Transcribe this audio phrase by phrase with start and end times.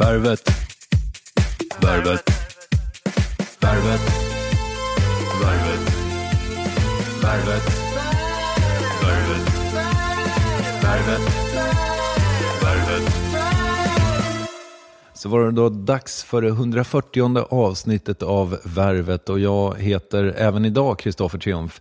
[0.00, 0.50] Värvet.
[1.80, 2.22] Värvet.
[3.60, 4.00] Värvet.
[5.42, 5.80] Värvet.
[7.22, 7.62] Värvet.
[9.02, 9.46] Värvet.
[10.82, 11.20] Värvet.
[12.62, 13.12] Värvet.
[15.14, 20.64] Så var det då dags för det 140 avsnittet av Värvet och jag heter även
[20.64, 21.80] idag Kristoffer Triumf.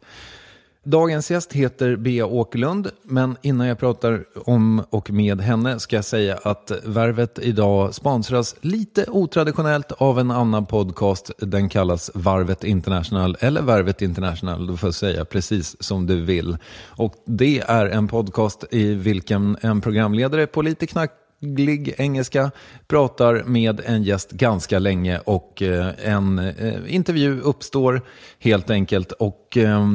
[0.89, 6.05] Dagens gäst heter Bea Åkerlund, men innan jag pratar om och med henne ska jag
[6.05, 11.31] säga att Värvet idag sponsras lite otraditionellt av en annan podcast.
[11.37, 16.57] Den kallas Varvet International, eller Värvet International, du får säga precis som du vill.
[16.85, 22.51] Och det är en podcast i vilken en programledare på lite knack glig engelska,
[22.87, 28.01] pratar med en gäst ganska länge och eh, en eh, intervju uppstår
[28.39, 29.11] helt enkelt.
[29.11, 29.87] Och eh,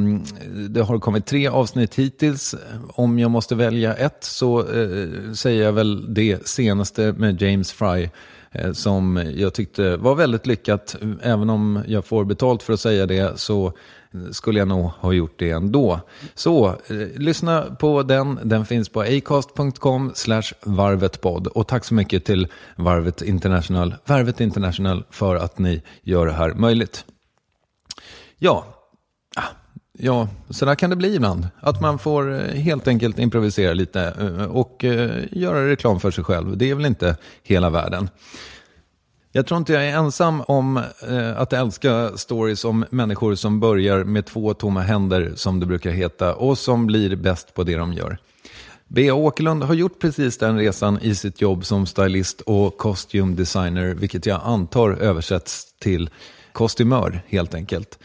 [0.69, 2.55] det har kommit tre avsnitt hittills.
[2.87, 4.65] Om jag måste välja ett så
[5.35, 8.09] säger jag väl det senaste med James Fry
[8.73, 10.95] som jag tyckte var väldigt lyckat.
[11.21, 13.73] Även om jag får betalt för att säga det så
[14.31, 15.99] skulle jag nog ha gjort det ändå.
[16.33, 16.75] Så eh,
[17.15, 18.39] lyssna på den.
[18.43, 20.13] Den finns på acast.com
[20.63, 21.47] varvetpodd.
[21.47, 26.53] Och tack så mycket till Varvet International, Varvet International för att ni gör det här
[26.53, 27.05] möjligt.
[28.37, 28.65] Ja,
[29.35, 29.43] ah,
[29.97, 31.47] ja, så där kan det bli ibland.
[31.59, 36.23] Att man får eh, helt enkelt improvisera lite eh, och eh, göra reklam för sig
[36.23, 36.57] själv.
[36.57, 38.09] Det är väl inte hela världen.
[39.35, 44.03] Jag tror inte jag är ensam om eh, att älska stories om människor som börjar
[44.03, 47.93] med två tomma händer, som det brukar heta, och som blir bäst på det de
[47.93, 48.17] gör.
[48.87, 53.93] Bea Åkerlund har gjort precis den resan i sitt jobb som stylist och costume designer,
[53.93, 56.09] vilket jag antar översätts till
[56.51, 57.99] kostymör helt enkelt.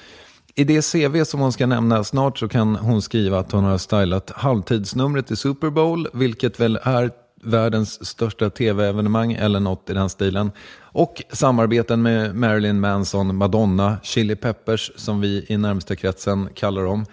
[0.55, 3.79] I det CV som hon ska nämna snart så kan hon skriva att hon har
[3.79, 7.11] stylat halvtidsnumret i Super Bowl, vilket väl är
[7.43, 10.51] världens största tv-evenemang eller något i den stilen.
[10.79, 17.07] Och samarbeten med Marilyn Manson, Madonna, Chili Peppers som vi i närmsta kretsen kallar dem.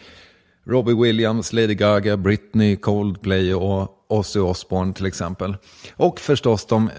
[0.66, 5.56] Robbie Williams, Lady Gaga, Britney, Coldplay och Ozzy Osbourne till exempel.
[5.96, 6.90] Och förstås de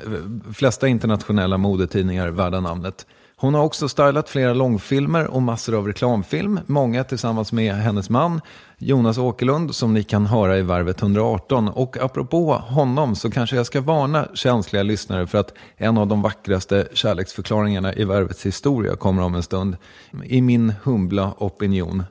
[0.54, 3.06] flesta internationella modetidningar värda namnet.
[3.40, 6.60] Hon har också stylat flera långfilmer och massor av reklamfilm.
[6.66, 8.40] Många tillsammans med hennes man
[8.78, 11.68] Jonas Åkerlund som ni kan höra i Varvet 118.
[11.68, 16.22] Och apropå honom så kanske jag ska varna känsliga lyssnare för att en av de
[16.22, 19.76] vackraste kärleksförklaringarna i Varvets historia kommer om en stund.
[20.24, 22.04] I min humbla opinion.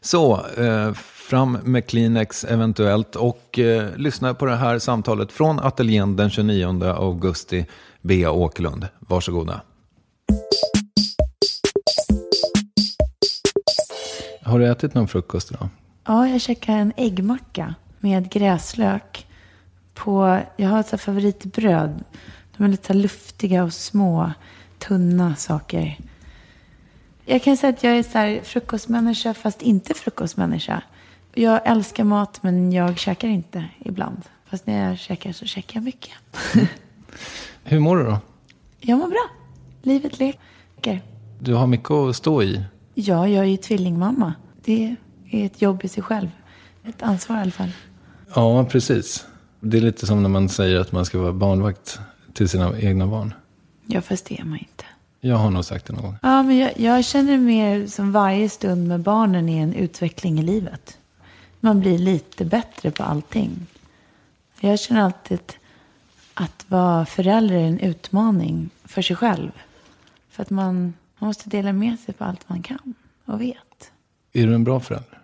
[0.00, 0.92] Så, eh,
[1.28, 6.84] fram med Kleenex eventuellt och eh, lyssna på det här samtalet från ateljén den 29
[6.84, 7.66] augusti.
[8.00, 9.60] Bea Åkerlund, varsågoda.
[14.48, 15.68] Har du ätit någon frukost idag?
[16.04, 19.26] Ja, jag käkade en äggmacka med gräslök.
[19.94, 22.04] På, jag har ett favoritbröd.
[22.56, 24.32] De är lite luftiga och små,
[24.78, 25.98] tunna saker.
[27.24, 30.82] Jag kan säga att jag är så här frukostmänniska fast inte frukostmänniska.
[31.34, 34.22] Jag älskar mat men jag käkar inte ibland.
[34.50, 36.12] Fast när jag käkar så käkar jag mycket.
[37.64, 38.18] Hur mår du då?
[38.80, 39.28] Jag mår bra.
[39.82, 41.02] Livet leker.
[41.40, 42.64] Du har mycket att stå i.
[43.00, 44.34] Ja, jag är ju tvillingmamma.
[44.64, 44.96] Det
[45.30, 46.28] är ett jobb i sig själv.
[46.84, 47.70] Ett ansvar i alla fall.
[48.34, 49.26] Ja, precis.
[49.60, 52.00] Det är lite som när man säger att man ska vara barnvakt
[52.32, 53.34] till sina egna barn.
[53.86, 54.84] Ja, fast det är man inte.
[55.20, 56.16] Jag har nog sagt det någon gång.
[56.22, 60.42] Ja, men jag, jag känner mer som varje stund med barnen är en utveckling i
[60.42, 60.98] livet.
[61.60, 63.66] Man blir lite bättre på allting.
[64.60, 65.52] Jag känner alltid
[66.34, 69.50] att vara förälder är en utmaning för sig själv.
[70.30, 72.94] För att man, man måste dela med sig på allt man kan
[73.24, 73.92] och vet.
[74.32, 75.18] Är du en bra förälder?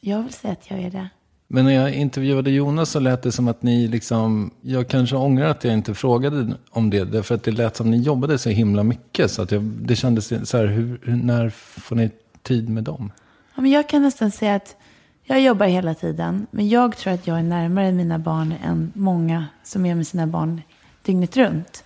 [0.00, 1.08] Jag vill säga att jag är det.
[1.54, 5.46] Men när jag intervjuade Jonas så lät det som att ni liksom, jag kanske ångrar
[5.46, 7.04] att jag inte frågade om det.
[7.04, 9.30] Därför att det lät som att ni jobbade så himla mycket.
[9.30, 12.10] Så att jag, det kändes så här, hur, hur, när får ni
[12.42, 13.12] tid med dem?
[13.54, 14.76] Ja, men jag kan nästan säga att
[15.24, 16.46] jag jobbar hela tiden.
[16.50, 20.26] Men jag tror att jag är närmare mina barn än många som är med sina
[20.26, 20.62] barn
[21.02, 21.84] dygnet runt.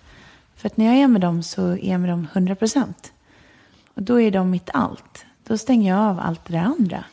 [0.56, 3.12] För att när jag är med dem så är jag med dem 100 procent.
[3.96, 5.26] Och då är de mitt allt.
[5.46, 7.04] Då stänger jag av allt det andra.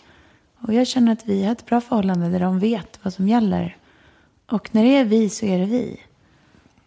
[0.59, 3.77] Och jag känner att vi har ett bra förhållande där de vet vad som gäller.
[4.49, 6.01] Och när det är vi så är det vi.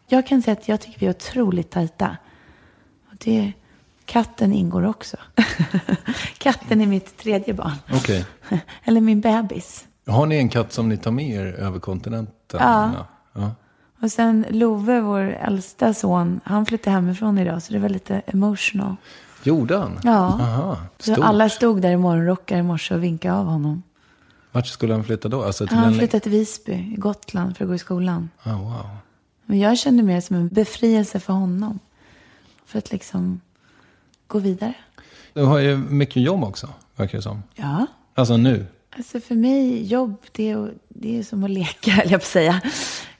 [0.06, 2.16] Jag kan säga att jag tycker vi är otroligt tajta.
[3.10, 3.52] Och det,
[4.04, 5.16] katten ingår också.
[6.38, 7.76] katten är mitt tredje barn.
[7.92, 8.26] Okej.
[8.84, 9.86] Eller min bebis.
[10.06, 12.60] Har ni en katt som ni tar med er över kontinenten?
[12.60, 13.06] Ja.
[13.32, 13.50] ja.
[14.00, 17.62] Och sen Love, vår äldsta son, han flyttade hemifrån idag.
[17.62, 18.96] Så det var lite emotional.
[19.46, 20.00] Gjorde han?
[20.04, 20.10] Ja.
[20.10, 21.18] Aha, stort.
[21.18, 23.82] alla stod där i morgonrockar i morse och vinkade av honom.
[24.52, 25.42] Vart skulle han flytta då?
[25.42, 28.30] Alltså Han flyttade till Visby, i Gotland, för att gå i skolan.
[28.42, 28.86] Ah, wow.
[29.46, 31.78] Men jag kände mer som en befrielse för honom.
[32.66, 33.40] För att liksom
[34.26, 34.74] gå vidare.
[35.32, 37.42] Du har ju mycket jobb också, verkar det som.
[37.54, 37.86] Ja.
[38.14, 38.66] Alltså nu.
[38.96, 42.24] Alltså för mig, jobb, det är, det är som att leka, höll jag på att
[42.24, 42.60] säga.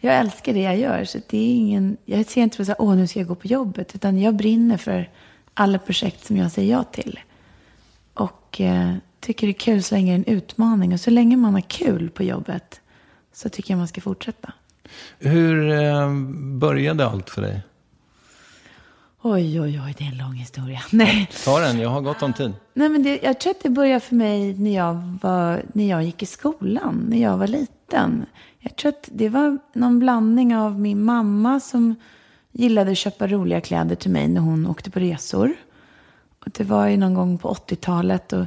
[0.00, 1.05] Jag älskar det jag gör.
[1.05, 3.34] Så det är ingen, jag ser inte på så här, åh nu ska jag gå
[3.34, 3.94] på jobbet.
[3.94, 5.11] Utan jag brinner för
[5.56, 7.20] alla projekt som jag säger ja till.
[8.14, 10.93] Och eh, tycker det är kul så länge det är en utmaning.
[10.93, 12.81] Och så länge man har kul på jobbet
[13.32, 14.53] så tycker jag man ska fortsätta.
[15.19, 16.14] Hur eh,
[16.58, 17.61] började allt för dig?
[19.23, 20.82] Oj, oj, oj, det är en lång historia.
[20.93, 22.53] Nej, Ta den, jag har gott om tid.
[22.75, 26.03] Nej men det, jag tror att det började för mig när jag, var, när jag
[26.03, 28.27] gick i skolan, när jag var liten.
[28.58, 31.94] Jag tror att det var någon blandning av min mamma som
[32.56, 35.55] gillade att köpa roliga kläder till mig när hon åkte på resor.
[36.39, 38.32] Och det var ju någon gång på 80-talet.
[38.32, 38.46] Och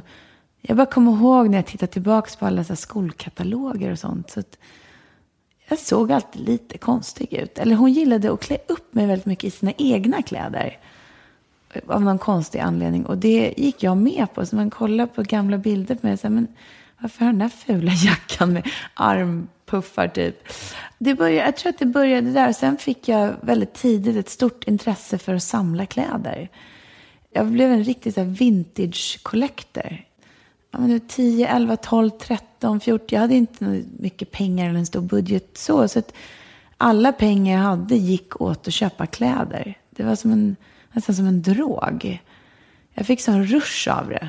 [0.60, 4.30] jag bara kommer ihåg när jag tittar tillbaka på alla så här skolkataloger och sånt.
[4.30, 4.58] Så att
[5.68, 7.58] jag såg alltid lite konstig ut.
[7.58, 10.78] Eller hon gillade att klä upp mig väldigt mycket i sina egna kläder.
[11.86, 13.06] Av någon konstig anledning.
[13.06, 14.46] Och det gick jag med på.
[14.46, 16.46] Så man kollar på gamla bilder på mig och här, men
[16.98, 20.48] varför har den där fula jackan med arm puffar typ?
[20.98, 22.52] Det började, jag tror att det började där.
[22.52, 26.48] Sen fick jag väldigt tidigt ett stort intresse för att samla kläder.
[27.32, 30.04] Jag blev en riktig så vintage collector.
[30.70, 33.06] Ja, men 10, 11, 12, 13, 14.
[33.10, 35.88] Jag hade inte mycket pengar eller en stor budget så.
[35.88, 36.12] Så att
[36.76, 39.78] alla pengar jag hade gick åt att köpa kläder.
[39.90, 40.56] Det var som en,
[40.92, 42.20] nästan som en drog.
[42.94, 44.28] Jag fick sån rush av det.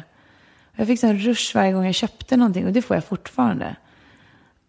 [0.75, 3.75] Jag fick sån rush varje gång jag köpte någonting och det får jag fortfarande.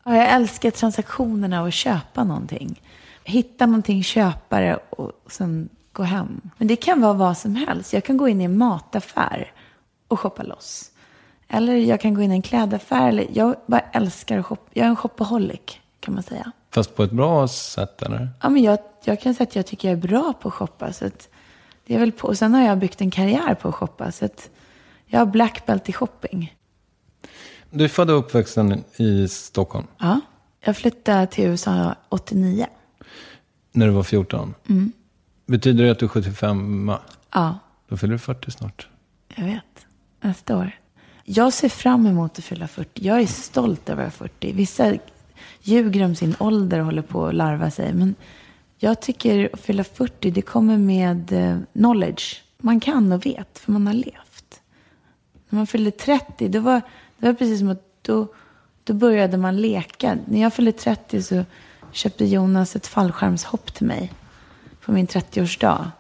[0.05, 2.83] Ja, jag älskar transaktionerna och att köpa någonting.
[3.25, 6.41] Hitta någonting, köpa det och sen gå hem.
[6.59, 7.93] Men det kan vara vad som helst.
[7.93, 9.53] Jag kan gå in i en mataffär
[10.09, 10.91] och shoppa loss.
[11.49, 13.09] Eller jag kan gå in i en klädaffär.
[13.09, 14.71] Eller jag bara älskar att shoppa.
[14.73, 15.81] Jag är en shopaholic.
[16.01, 16.53] kan man säga.
[16.71, 18.29] Fast på ett bra sätt eller?
[18.41, 20.93] Ja, men jag, jag kan säga att jag tycker jag är bra på att shoppa.
[20.93, 21.29] Så att
[21.87, 24.13] det är väl på, och sen har jag byggt en karriär på att shoppa.
[24.13, 24.51] Så att
[25.07, 26.55] jag har black belt i shopping.
[27.75, 30.21] Du är född och uppvuxen i Stockholm Ja.
[30.65, 32.67] Jag flyttade till USA 89.
[33.73, 34.55] när du var 14.
[34.69, 34.93] Mm.
[35.47, 36.93] Betyder det att du är 75?
[37.35, 38.89] Ja, Då fyller du 40 snart.
[39.37, 39.87] jag vet.
[40.21, 40.71] Nästa år.
[41.25, 43.07] Jag ser fram emot att fylla 40.
[43.07, 44.53] Jag är stolt över att vara 40.
[44.53, 44.95] Vissa
[45.63, 47.93] ljuger om sin ålder och håller på att larva sig.
[47.93, 48.15] Men
[48.79, 52.43] jag tycker att fylla 40, det kommer med eh, knowledge.
[52.59, 54.61] Man kan och vet, för man har levt.
[55.49, 56.81] När man fyllde 30, då var,
[57.23, 58.27] det var precis som att då,
[58.85, 60.19] då började man leka.
[60.27, 61.45] När jag fyllde 30 så
[61.93, 64.13] köpte Jonas ett fallskärmshopp till mig
[64.81, 65.91] på min 30-årsdag.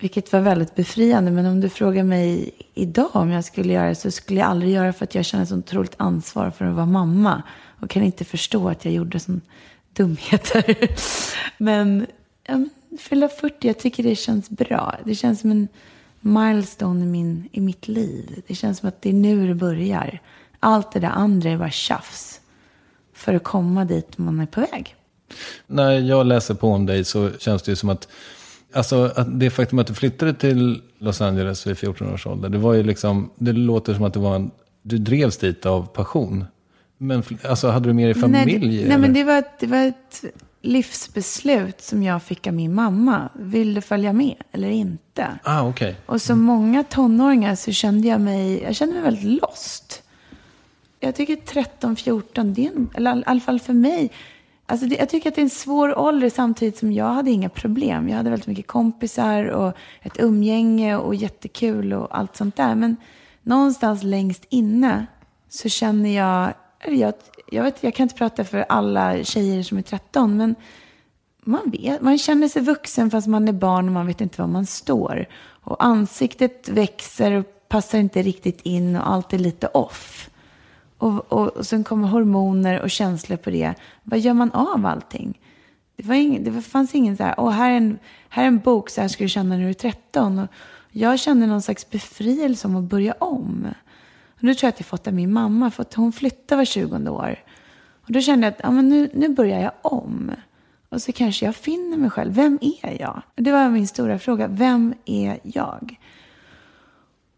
[0.00, 1.30] Vilket var väldigt befriande.
[1.30, 4.72] Men om du frågar mig idag om jag skulle göra det så skulle jag aldrig
[4.72, 7.42] göra det för att jag känner så otroligt ansvar för att vara mamma.
[7.80, 9.40] Och kan inte förstå att jag gjorde sån
[9.92, 10.76] dumheter.
[11.58, 12.06] men
[12.44, 14.96] ja, men fylla 40, jag tycker det känns bra.
[15.04, 15.68] Det känns som en
[16.20, 18.42] milestone i, min, i mitt liv.
[18.46, 20.20] Det känns som att det är nu det börjar.
[20.60, 22.40] Allt det där andra är bara tjafs.
[23.14, 24.94] För att komma dit man är på väg.
[25.66, 28.08] När jag läser på om dig så känns det ju som att,
[28.72, 32.58] alltså, att det faktum att du flyttade till Los Angeles vid 14 års ålder, det
[32.58, 34.50] var ju liksom, det låter som att det var en,
[34.82, 36.44] du drevs dit av passion.
[36.98, 38.76] Men alltså, hade du med dig familj?
[38.76, 40.24] Nej, nej men det var, det var ett
[40.60, 43.28] livsbeslut som jag fick av min mamma.
[43.34, 45.38] Vill du följa med eller inte?
[45.42, 45.96] Ah, okej.
[46.06, 50.02] Och som många tonåringar så kände jag mig, jag kände mig väldigt lost.
[51.00, 54.12] Jag tycker 13, 14, det är en, eller i alla fall för mig.
[54.66, 57.48] Alltså det, jag tycker att det är en svår ålder samtidigt som jag hade inga
[57.48, 58.08] problem.
[58.08, 62.74] Jag hade väldigt mycket kompisar och ett umgänge och jättekul och allt sånt där.
[62.74, 62.96] Men
[63.42, 65.06] någonstans längst inne
[65.48, 67.14] så känner jag, eller jag,
[67.50, 70.54] jag, vet, jag kan inte prata för alla tjejer som är 13, men
[71.44, 74.48] man, vet, man känner sig vuxen fast man är barn och man vet inte var
[74.48, 75.26] man står.
[75.62, 80.30] Och ansiktet växer och passar inte riktigt in och allt är lite off.
[80.98, 83.74] Och, och, och sen kommer hormoner och känslor på det.
[84.02, 85.40] Vad gör man av allting?
[85.96, 88.58] Det, var ing, det fanns ingen så här, åh här är, en, här är en
[88.58, 90.38] bok, så här ska du känna när du är 13.
[90.38, 90.48] Och
[90.90, 93.66] jag kände någon slags befrielse om att börja om.
[94.40, 96.64] Och nu tror jag att jag fått av min mamma, för att hon flyttade var
[96.64, 97.38] 20 år.
[98.06, 100.32] Och då kände jag att ja, men nu, nu börjar jag om.
[100.88, 102.34] Och så kanske jag finner mig själv.
[102.34, 103.22] Vem är jag?
[103.34, 104.48] Det var min stora fråga.
[104.48, 105.98] Vem är jag?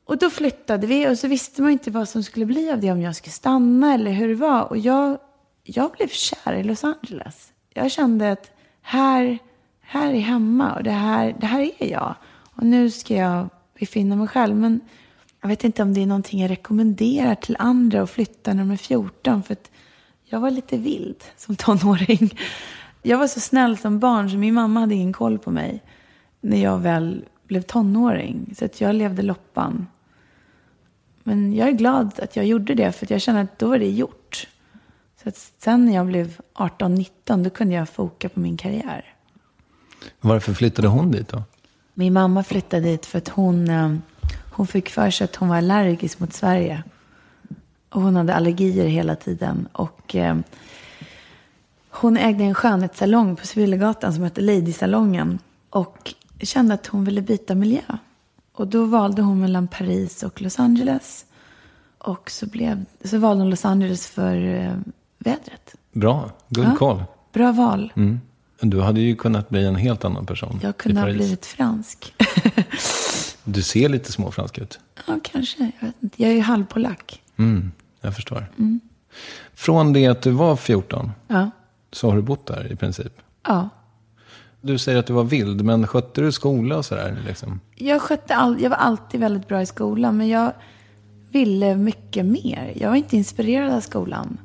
[0.05, 2.93] Och då flyttade vi och så visste man inte vad som skulle bli av det.
[2.93, 4.63] Om jag skulle stanna eller hur det var.
[4.63, 5.19] Och jag,
[5.65, 7.53] jag blev kär i Los Angeles.
[7.75, 8.51] Jag kände att
[8.83, 9.39] här,
[9.81, 12.15] här är hemma och det här, det här är jag.
[12.57, 14.57] Och nu ska jag befinna mig själv.
[14.57, 14.81] Men
[15.43, 18.71] jag vet inte om det är någonting jag rekommenderar till andra att flytta när de
[18.71, 19.43] är 14.
[19.43, 19.71] För att
[20.25, 22.39] jag var lite vild som tonåring.
[23.03, 25.83] Jag var så snäll som barn så min mamma hade ingen koll på mig
[26.41, 28.55] när jag väl blev tonåring.
[28.59, 29.87] Så att jag levde loppan.
[31.23, 33.91] Men jag är glad att jag gjorde det för jag känner att då var det
[33.91, 34.49] gjort.
[35.23, 39.15] Så att sen när jag blev 18-19 då kunde jag foka på min karriär.
[40.21, 41.43] Varför flyttade hon dit då?
[41.95, 43.95] Min mamma flyttade dit för att hon, eh,
[44.53, 46.83] hon fick för sig att hon var allergisk mot Sverige.
[47.89, 49.69] Och hon hade allergier hela tiden.
[49.73, 50.37] Och eh,
[51.91, 55.39] hon ägde en skönhetssalong på Civilgatan som hette Lady-salongen.
[55.71, 57.81] Och kände att hon ville byta miljö.
[58.53, 61.25] Och då valde hon mellan Paris och Los Angeles.
[61.99, 64.75] Och så, blev, så valde hon Los Angeles för eh,
[65.19, 65.75] vädret.
[65.93, 66.77] Bra, good Ja.
[66.77, 67.05] call.
[67.33, 67.93] Bra val.
[67.97, 68.21] Mm.
[68.61, 72.15] Du hade ju kunnat bli en helt annan person Jag kunde ha blivit fransk.
[73.45, 74.81] Du ser lite småfransk ut.
[75.07, 75.71] ja, kanske.
[75.81, 76.23] Jag, vet inte.
[76.23, 77.23] jag är ju halvpolack.
[77.37, 78.47] Mm, jag förstår.
[78.59, 78.81] Mm.
[79.55, 81.51] Från det att du var 14 Ja.
[81.93, 83.13] så har du bott där i princip.
[83.47, 83.69] ja.
[84.65, 87.23] Du säger att du var vild, men skötte du skola och sådär?
[87.27, 87.61] Liksom?
[87.75, 90.53] Jag, skötte all, jag var alltid väldigt bra i skolan, men jag
[91.31, 92.73] ville mycket mer.
[92.77, 94.39] Jag var inte inspirerad av skolan.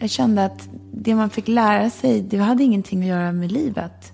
[0.00, 4.12] Jag kände att det man fick lära sig, det hade ingenting att göra med livet.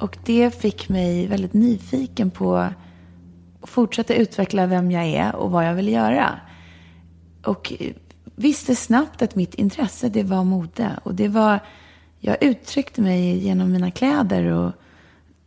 [0.00, 2.68] Och det fick mig väldigt nyfiken på
[3.64, 6.40] fortsätta utveckla vem jag är och vad jag vill göra.
[7.44, 7.72] Och
[8.34, 10.90] visste snabbt att mitt intresse, det var mode.
[11.02, 11.60] Och det var,
[12.20, 14.72] jag uttryckte mig genom mina kläder och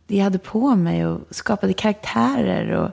[0.06, 2.70] det jag hade på mig och skapade karaktärer.
[2.70, 2.90] Och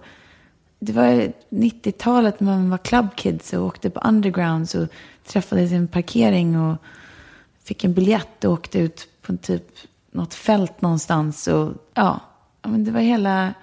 [0.80, 4.88] det var 90-talet när man var clubkids och åkte på undergrounds och
[5.28, 6.78] träffades i en parkering och
[7.64, 9.68] fick en biljett och åkte ut på en typ
[10.12, 11.48] något fält någonstans.
[11.48, 12.20] Och ja,
[12.62, 13.54] ja, men det var hela...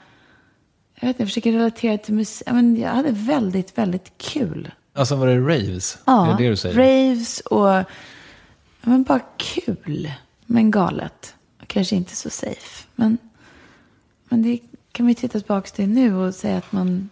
[1.02, 2.49] Jag vet inte, jag försöker relatera till musik.
[2.50, 4.71] Men jag hade väldigt, väldigt kul.
[4.92, 5.99] Alltså var det raves?
[6.04, 6.76] Ja, är det det du säger?
[6.76, 7.85] raves och
[8.82, 10.12] Men bara kul,
[10.47, 11.35] men galet.
[11.66, 12.87] Kanske inte så safe.
[12.94, 13.18] Men,
[14.28, 14.59] men det
[14.92, 17.11] kan ju titta tillbaka till nu och säga att man,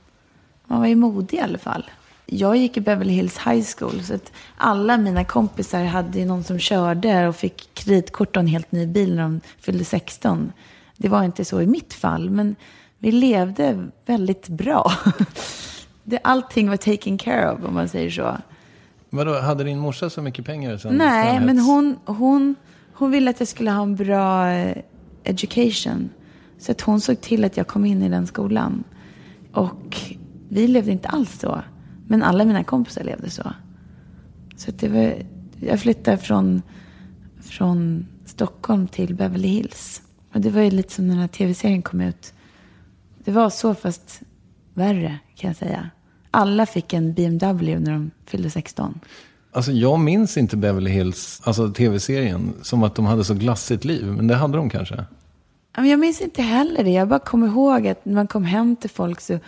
[0.65, 1.91] man var ju modig i alla fall.
[2.27, 4.03] Jag gick i Beverly Hills High School.
[4.03, 8.47] Så att alla mina kompisar hade ju någon som körde och fick kreditkort och en
[8.47, 10.53] helt ny bil när de fyllde 16.
[10.97, 12.57] Det var inte så i mitt fall, men
[13.01, 14.93] vi levde väldigt bra.
[16.05, 18.37] Det, allting var taken care of, om man säger så.
[19.11, 20.77] Vadå, hade din morsa så mycket pengar?
[20.77, 22.55] Sen Nej, sen men hon, hon,
[22.93, 24.77] hon ville att jag skulle ha en bra eh,
[25.25, 26.11] education.
[26.59, 28.85] Så att hon såg till att jag kom in i den skolan.
[29.53, 29.97] Och
[30.49, 31.63] vi levde inte alls så.
[32.07, 33.53] Men alla mina kompisar levde så.
[34.57, 35.15] Så det var,
[35.61, 36.63] jag flyttade från,
[37.41, 40.03] från Stockholm till Beverly Hills.
[40.35, 42.33] Och det var ju lite som när den här tv-serien kom ut.
[43.25, 44.23] Det var så fast
[44.75, 45.91] värre kan jag säga.
[46.31, 49.01] Alla fick en BMW när de fyllde 16.
[49.53, 54.07] Alltså jag minns inte Beverly Hills, alltså tv-serien, som att de hade så glassigt liv.
[54.07, 55.05] Men det hade de kanske.
[55.77, 56.91] Jag minns inte heller det.
[56.91, 59.39] Jag bara kommer ihåg att när man kom hem till folk så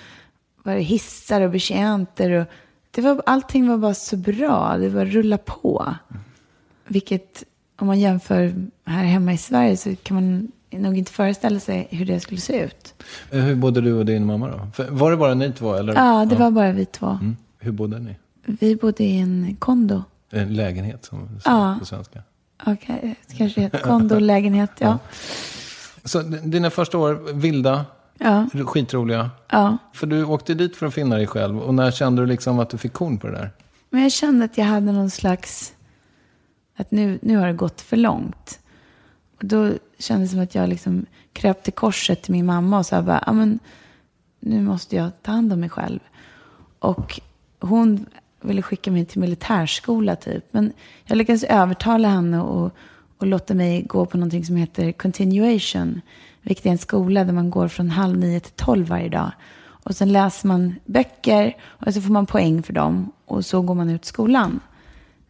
[0.62, 2.30] var det hissar och betjänter.
[2.30, 2.46] Och
[2.90, 4.76] det var, allting var bara så bra.
[4.78, 5.94] Det var rulla på.
[6.86, 7.44] Vilket,
[7.78, 12.06] om man jämför här hemma i Sverige så kan man nog inte föreställa sig hur
[12.06, 12.94] det skulle se ut.
[13.30, 14.68] Eh, Hur bodde du och din mamma då?
[14.74, 15.74] För, var det bara ni två?
[15.74, 15.94] Eller?
[15.94, 17.06] Ja, det var bara vi två.
[17.06, 17.36] Mm.
[17.58, 18.16] Hur bodde ni?
[18.44, 20.02] Vi bodde i en kondo.
[20.30, 21.76] En lägenhet som Ja.
[21.80, 22.22] på svenska.
[22.66, 24.70] Okej, kanske heter kondo, lägenhet.
[24.78, 24.98] Ja.
[26.04, 27.84] Så dina första år, vilda,
[28.18, 28.46] Ja.
[28.66, 29.30] skitroliga.
[29.50, 29.78] ja.
[29.94, 31.58] För du åkte dit för att finna dig själv.
[31.58, 33.50] Och när kände du liksom att du fick korn på det där?
[33.90, 35.72] Men jag kände att jag hade någon slags...
[36.76, 38.58] Att nu, nu har det gått för långt.
[39.42, 43.02] Då kändes det som att jag liksom kröp till korset till min mamma och sa
[43.02, 43.58] bara, "Ja, men
[44.40, 46.00] nu måste jag ta hand om mig själv.
[46.78, 47.20] Och
[47.60, 48.06] hon
[48.40, 50.44] ville skicka mig till militärskola typ.
[50.50, 50.72] Men
[51.04, 52.72] jag lyckades övertala henne och,
[53.18, 56.00] och låta mig gå på någonting som heter continuation.
[56.42, 59.30] Vilket är en skola där man går från halv nio till tolv varje dag.
[59.62, 63.12] Och sen läser man böcker och så får man poäng för dem.
[63.24, 64.60] Och så går man ut skolan.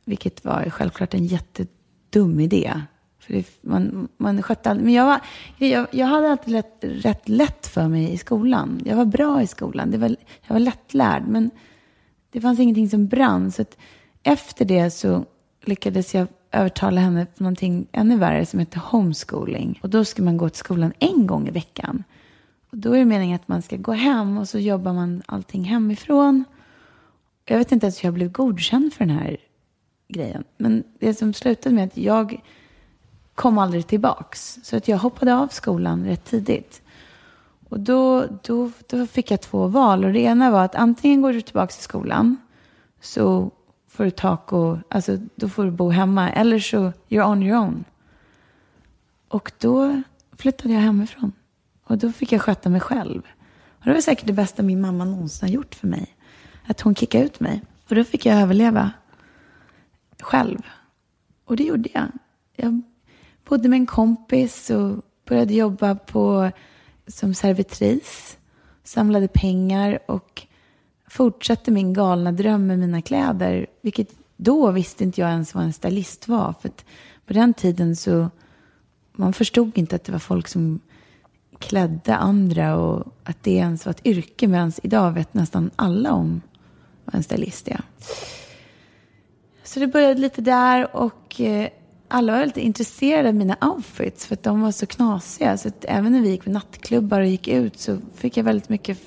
[0.05, 2.81] Vilket var självklart en jättedum idé.
[3.23, 5.21] För det, man, man skötte all, Men jag, var,
[5.59, 8.81] jag, jag hade alltid lätt, rätt lätt för mig i skolan.
[8.85, 9.91] Jag var bra i skolan.
[9.91, 11.23] Det var, jag var lättlärd.
[11.29, 11.51] Men
[12.31, 13.53] det fanns ingenting som brann.
[13.53, 13.79] Så att
[14.23, 15.25] efter det så
[15.65, 19.79] lyckades jag övertala henne på någonting ännu värre som heter homeschooling.
[19.83, 22.05] Och då ska man gå till skolan en gång i veckan.
[22.71, 25.65] Och då är det meningen att man ska gå hem och så jobbar man allting
[25.65, 26.45] hemifrån.
[27.45, 29.37] Jag vet inte ens hur jag blev godkänd för den här
[30.09, 30.45] grejen.
[30.57, 32.41] Men det som slutade med att jag
[33.43, 34.59] kom aldrig tillbaks.
[34.63, 36.83] Så att jag hoppade av skolan rätt tidigt.
[37.69, 40.05] Och då, då, då fick jag två val.
[40.05, 42.37] Och det ena var att antingen går du tillbaka till skolan.
[43.01, 43.51] Så
[43.89, 46.31] får du tak och, alltså då får du bo hemma.
[46.31, 47.85] Eller så, you're on your own.
[49.29, 50.03] Och då
[50.37, 51.33] flyttade jag hemifrån.
[51.85, 53.23] Och då fick jag sköta mig själv.
[53.79, 56.17] Och det var säkert det bästa min mamma någonsin har gjort för mig.
[56.67, 57.63] Att hon kickade ut mig.
[57.89, 58.91] Och då fick jag överleva
[60.21, 60.59] själv.
[61.45, 62.09] Och det gjorde jag.
[62.57, 62.83] Jag
[63.53, 66.51] bodde med en kompis och började jobba på,
[67.07, 68.39] som servitris.
[68.85, 70.47] Samlade pengar och
[71.09, 73.67] fortsatte min galna dröm med mina kläder.
[73.83, 76.55] Vilket då visste inte jag ens vad en stylist var.
[76.61, 76.85] För att
[77.27, 78.31] på den tiden så
[79.13, 80.81] man förstod inte att det var folk som
[81.59, 84.49] klädde andra och att det ens var ett yrke.
[84.49, 86.41] Medan idag vet nästan alla om
[87.05, 87.81] vad en stylist är.
[89.65, 91.69] Så det började lite där och eh,
[92.13, 95.57] alla var väldigt intresserade av mina outfits för att de var så knasiga.
[95.57, 98.69] Så att även när vi gick på nattklubbar och gick ut så fick jag väldigt
[98.69, 98.99] mycket...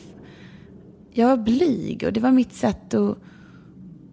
[1.11, 3.17] Jag var blyg och det var mitt sätt att,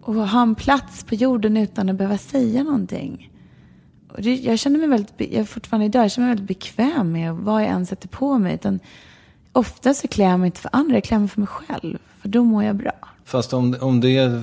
[0.05, 3.31] att ha en plats på jorden utan att behöva säga någonting.
[4.09, 7.33] Och det, jag känner mig väldigt, jag fortfarande idag, jag känner mig väldigt bekväm med
[7.33, 8.53] vad jag än sätter på mig.
[8.53, 8.79] Utan
[9.51, 11.97] ofta så klär jag mig inte för andra, jag klär mig för mig själv.
[12.21, 12.91] För då mår jag bra.
[13.25, 14.41] Fast om, om det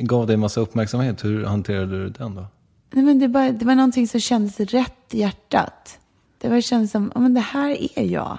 [0.00, 2.46] gav dig massa uppmärksamhet, hur hanterade du den då?
[2.92, 5.98] Nej, men det, bara, det var någonting som kändes rätt i hjärtat.
[6.38, 8.38] Det var kändes som, ja men det här är jag.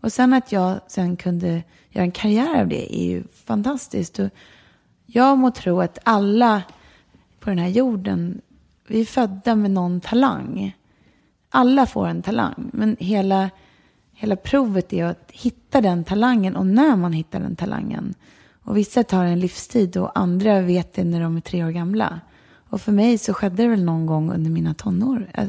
[0.00, 4.18] Och sen att jag sen kunde göra en karriär av det är ju fantastiskt.
[4.18, 4.28] Och
[5.06, 6.62] jag må tro att alla
[7.40, 8.40] på den här jorden,
[8.86, 10.76] vi är födda med någon talang.
[11.48, 13.50] Alla får en talang, men hela,
[14.12, 18.14] hela provet är att hitta den talangen och när man hittar den talangen.
[18.62, 22.20] Och vissa tar en livstid och andra vet det när de är tre år gamla.
[22.74, 25.30] Och för mig så skedde det väl någon gång under mina tonår.
[25.34, 25.46] Äh,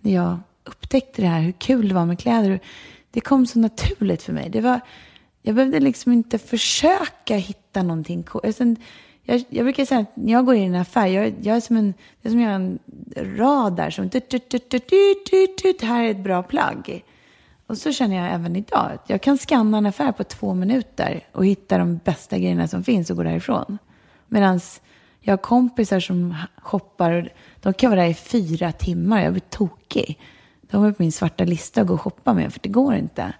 [0.00, 2.60] när jag upptäckte det här, hur kul det var med kläder.
[3.10, 4.50] Det kom så naturligt för mig.
[4.50, 4.80] Det var,
[5.42, 8.44] jag behövde liksom inte försöka hitta någonting coolt.
[8.44, 8.64] Alltså,
[9.22, 11.60] jag, jag brukar säga att när jag går in i en affär, jag, jag är
[11.60, 12.78] som en, det är som en
[13.16, 14.88] radar som tut, tut, tut, tut,
[15.30, 17.04] tut, tut, här är ett bra plagg.
[17.66, 18.90] Och så känner jag även idag.
[18.94, 22.84] att Jag kan scanna en affär på två minuter och hitta de bästa grejerna som
[22.84, 23.78] finns och gå därifrån.
[24.28, 24.60] Medan
[25.26, 27.28] jag har kompisar som shoppar och
[27.60, 29.22] de kan vara där i fyra timmar.
[29.22, 30.18] Jag blir tokig.
[30.60, 33.32] De är på min svarta lista att gå och shoppa med, för det går inte.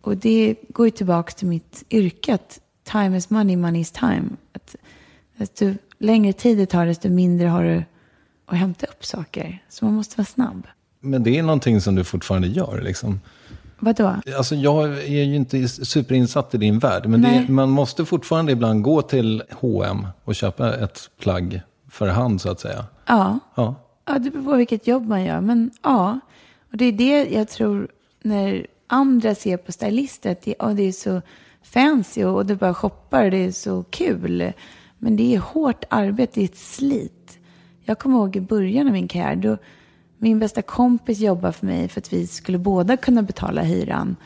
[0.00, 4.24] Och det går ju tillbaka till mitt yrke, att time is money, money is time.
[4.52, 4.76] Att
[5.36, 7.84] desto längre tid det tar, desto mindre har du
[8.46, 9.62] att hämta upp saker.
[9.68, 10.66] Så man måste vara snabb.
[11.00, 13.20] Men det är någonting som du fortfarande gör liksom.
[13.78, 14.14] Vadå?
[14.36, 17.06] Alltså jag är ju inte superinsatt i din värld.
[17.06, 21.60] Men det, man måste fortfarande ibland gå till H&M och köpa ett plagg
[21.90, 22.84] för hand så att säga.
[23.06, 23.38] Ja.
[23.54, 23.74] Ja.
[24.06, 25.40] Ja, det beror på vilket jobb man gör.
[25.40, 26.20] Men ja,
[26.70, 27.88] och det är det jag tror
[28.22, 31.22] när andra ser på stylister, att det, oh, det är så
[31.62, 34.52] fancy och, och du bara shoppar och det är så kul.
[34.98, 37.38] Men det är hårt arbete, det är ett slit.
[37.84, 39.56] Jag kommer ihåg i början av min karriär, då
[40.18, 44.16] min bästa kompis jobbade för mig för att vi skulle båda kunna betala hyran.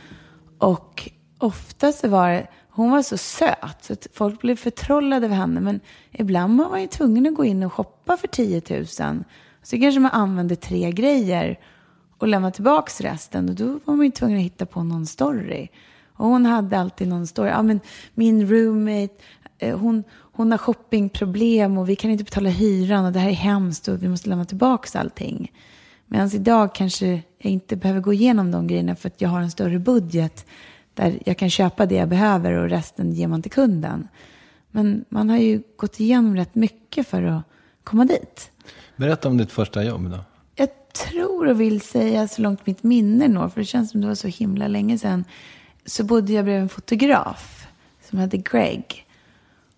[0.59, 5.33] Och ofta så var det, hon var så söt så att folk blev förtrollade av
[5.33, 5.61] henne.
[5.61, 8.87] Men ibland var man ju tvungen att gå in och shoppa för 10 000.
[9.62, 11.59] Så kanske man använde tre grejer
[12.18, 13.48] och lämnade tillbaka resten.
[13.48, 15.68] Och då var man ju tvungen att hitta på någon story.
[16.12, 17.50] Och hon hade alltid någon story.
[17.50, 17.81] Ja, men
[18.14, 19.14] min roommate,
[19.59, 23.35] eh, hon, hon har shoppingproblem och vi kan inte betala hyran och det här är
[23.35, 25.52] hemskt och vi måste lämna tillbaka allting.
[26.12, 27.07] Medan idag kanske
[27.38, 30.46] jag inte behöver gå igenom de grejerna för att jag har en större budget
[30.94, 34.09] där jag kan köpa det jag behöver och resten ger man till kunden.
[34.70, 37.42] Men man har ju gått igenom rätt mycket för att
[37.85, 38.51] komma dit.
[38.96, 40.18] Berätta om ditt första jobb då.
[40.55, 44.07] Jag tror och vill säga så långt mitt minne når, för det känns som det
[44.07, 45.25] var så himla länge sedan,
[45.87, 47.66] så bodde jag bredvid en fotograf
[48.11, 49.07] som hette Greg.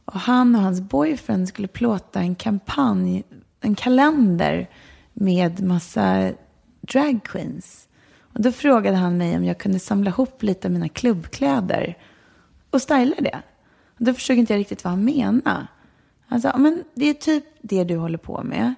[0.04, 3.24] Och han och hans boyfriend skulle plåta en kampanj,
[3.60, 4.68] en kalender
[5.14, 6.32] med massa
[6.80, 7.88] drag queens.
[8.20, 11.98] Och då frågade han mig om jag kunde samla ihop lite av mina klubbkläder
[12.70, 13.42] och styla det.
[13.98, 15.66] Och då förstod inte jag riktigt vad han menade.
[16.26, 18.74] Han sa, men det är typ det du håller på med.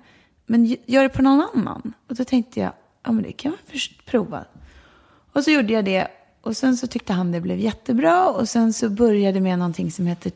[0.46, 1.92] Men gör det på någon annan.
[2.08, 2.72] Och då tänkte jag,
[3.02, 4.44] ja men det kan man först prova.
[5.32, 6.08] Och så gjorde jag det.
[6.40, 8.28] Och sen så tyckte han det blev jättebra.
[8.28, 10.32] Och sen så började med någonting som heter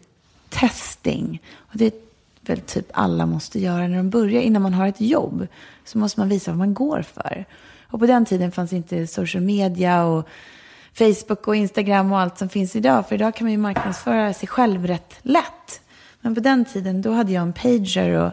[0.49, 1.43] testing.
[1.57, 1.93] Och det är
[2.41, 4.43] väl typ alla måste göra när de börjar.
[4.43, 5.47] Innan man har ett jobb
[5.91, 7.45] så måste man visa vad man går för.
[7.87, 10.29] Och på den tiden fanns inte social media och
[10.95, 13.09] Facebook och Instagram och allt som finns idag.
[13.09, 15.81] För idag kan man ju marknadsföra sig själv rätt lätt.
[16.21, 18.33] Men på den tiden då hade jag en pager och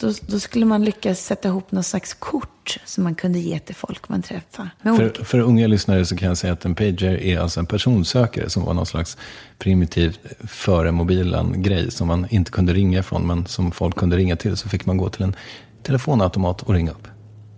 [0.00, 3.74] då, då skulle man lyckas sätta ihop någon slags kort som man kunde ge till
[3.74, 4.70] folk man träffade.
[4.82, 8.50] För, för unga lyssnare så kan jag säga att en pager är alltså en personsökare
[8.50, 9.16] som var någon slags
[9.58, 14.56] primitiv före mobilen-grej som man inte kunde ringa ifrån men som folk kunde ringa till.
[14.56, 15.36] Så fick man gå till en
[15.82, 17.08] telefonautomat och ringa upp.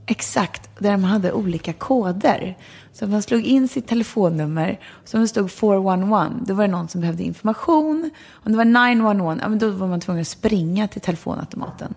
[0.07, 2.57] Exakt, där de hade olika koder.
[2.93, 7.01] Så man slog in sitt telefonnummer, som det stod 411, då var det någon som
[7.01, 8.11] behövde information.
[8.31, 11.95] Om det var 911, ja, men då var man tvungen att springa till telefonautomaten.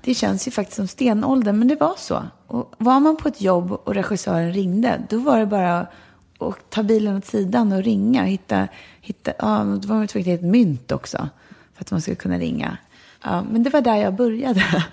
[0.00, 2.22] Det känns ju faktiskt som stenåldern, men det var så.
[2.46, 5.86] Och var man på ett jobb och regissören ringde, då var det bara
[6.38, 8.24] att ta bilen åt sidan och ringa.
[8.24, 8.68] Hitta,
[9.00, 11.28] hitta, ja, då var man tvungen att hitta ett mynt också,
[11.74, 12.76] för att man skulle kunna ringa.
[13.22, 14.84] Ja, men det var där jag började.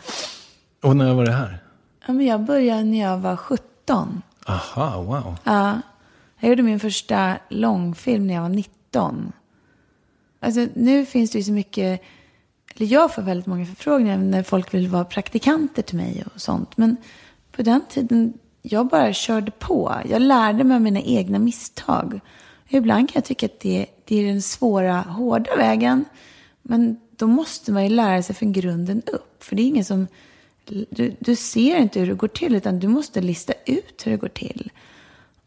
[0.84, 1.64] Och när var det här?
[2.08, 4.22] Ja, men jag började när jag var 17.
[4.46, 5.36] Aha, wow.
[5.44, 5.82] Ja,
[6.40, 9.32] jag gjorde min första långfilm när jag var 19.
[10.40, 12.02] Alltså, nu finns det ju så mycket,
[12.76, 16.78] eller jag får väldigt många förfrågningar när folk vill vara praktikanter till mig och sånt.
[16.78, 16.98] Men
[17.52, 19.96] på den tiden, jag bara körde på.
[20.10, 22.20] Jag lärde mig av mina egna misstag.
[22.70, 26.06] Ibland kan jag tycka att det, det är den svåra, hårda vägen.
[26.62, 29.44] Men då måste man ju lära sig från grunden upp.
[29.44, 30.08] För det är ingen som
[30.66, 34.18] du, du ser inte hur det går till, utan du måste lista ut hur det
[34.18, 34.72] går till.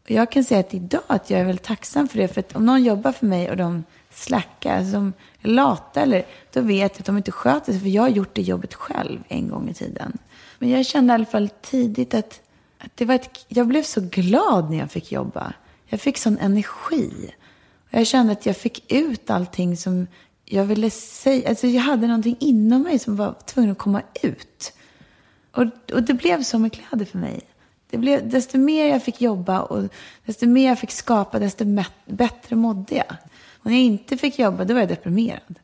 [0.03, 2.27] Och jag kan säga att idag att jag är väldigt tacksam för det.
[2.27, 6.25] För att om någon jobbar för mig och de slackar, alltså de är lata, eller,
[6.53, 7.81] då vet jag att de inte sköter sig.
[7.81, 10.17] För jag har gjort det jobbet själv en gång i tiden.
[10.59, 12.41] Men jag kände i alla fall tidigt att,
[12.77, 15.53] att det var ett, jag blev så glad när jag fick jobba.
[15.85, 17.31] Jag fick sån energi.
[17.91, 20.07] Och jag kände att jag fick ut allting som
[20.45, 21.49] jag ville säga.
[21.49, 24.73] Alltså jag hade någonting inom mig som var tvungen att komma ut.
[25.57, 27.41] Och, och det blev så med kläder för mig.
[27.89, 29.83] Det blev, desto mer jag fick jobba och
[30.25, 31.65] desto mer jag fick skapa, desto
[32.05, 33.15] bättre mådde jag.
[33.59, 35.59] Och när jag inte fick jobba, då var jag deprimerad.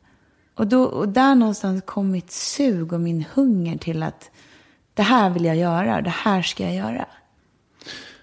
[0.56, 4.32] Och, då, och där någonstans kom mitt sug och min hunger till att
[4.94, 7.06] det här vill jag göra det här ska jag göra.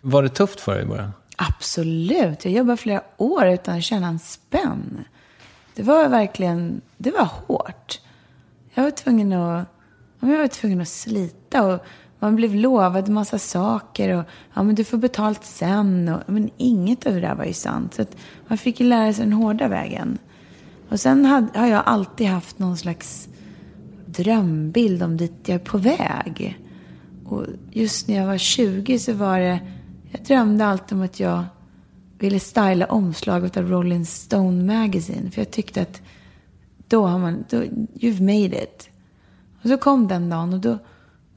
[0.01, 1.13] Var det tufft för dig i början?
[1.37, 2.45] Absolut.
[2.45, 5.05] Jag jobbade flera år utan att känna en spänn.
[5.75, 8.01] Det var verkligen, det var hårt.
[8.75, 9.67] Jag var tvungen att,
[10.21, 11.85] jag var tvungen att slita och
[12.19, 16.09] man blev lovad en massa saker och ja, men du får betalt sen.
[16.09, 17.95] Och, men inget av det där var ju sant.
[17.95, 18.17] Så att
[18.49, 20.19] man fick ju lära sig den hårda vägen.
[20.89, 23.29] Och sen had, har jag alltid haft någon slags
[24.07, 26.59] drömbild om dit jag är på väg.
[27.27, 29.61] Och just när jag var 20 så var det,
[30.11, 31.45] jag drömde alltid om att jag
[32.19, 35.31] ville styla omslaget av Rolling Stone Magazine.
[35.31, 36.03] För jag tyckte att
[36.89, 37.57] då har man, då,
[37.95, 38.89] you've made it.
[39.63, 40.79] Och så kom den dagen och då,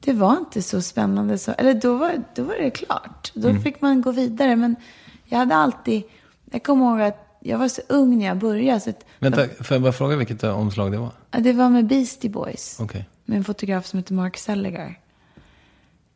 [0.04, 1.38] det var inte så spännande.
[1.38, 3.32] Så, eller då var, då var det klart.
[3.34, 3.62] Då mm.
[3.62, 4.56] fick man gå vidare.
[4.56, 4.76] Men
[5.24, 6.02] jag hade alltid,
[6.50, 8.80] jag kommer ihåg att jag var så ung när jag började.
[8.80, 11.10] Så att, Vänta, får jag bara fråga vilket omslag det var?
[11.30, 12.80] Det var med Beastie Boys.
[12.80, 13.02] Okay.
[13.24, 14.98] Med en fotograf som heter Mark Seliger.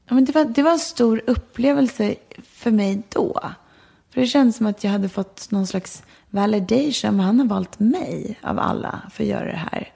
[0.09, 3.41] Ja, men det, var, det var en stor upplevelse för mig då.
[4.11, 7.21] För det kändes som att jag hade fått någon slags validation.
[7.21, 9.93] Han har valt mig av alla för att göra det här.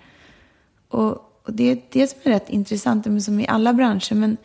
[0.89, 4.15] Och och det är det som är rätt intressant, som i alla branscher.
[4.15, 4.37] Men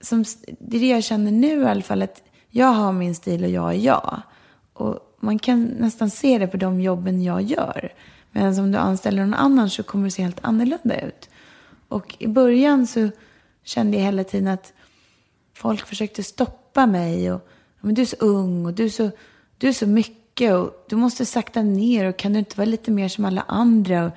[0.00, 0.24] som,
[0.58, 2.02] det är det jag känner nu i alla fall.
[2.02, 4.22] Att jag har min stil och jag är jag.
[4.72, 7.92] Och man kan nästan se det på de jobben jag gör.
[8.30, 11.30] Men om du anställer någon annan så kommer det se helt annorlunda ut.
[11.88, 13.08] Och i början så
[13.64, 14.72] kände jag hela tiden att
[15.54, 17.32] folk försökte stoppa mig.
[17.32, 17.48] Och,
[17.80, 19.10] men du är så ung och du är så,
[19.58, 22.90] du är så mycket och du måste sakta ner och kan du inte vara lite
[22.90, 24.04] mer som alla andra?
[24.04, 24.12] Och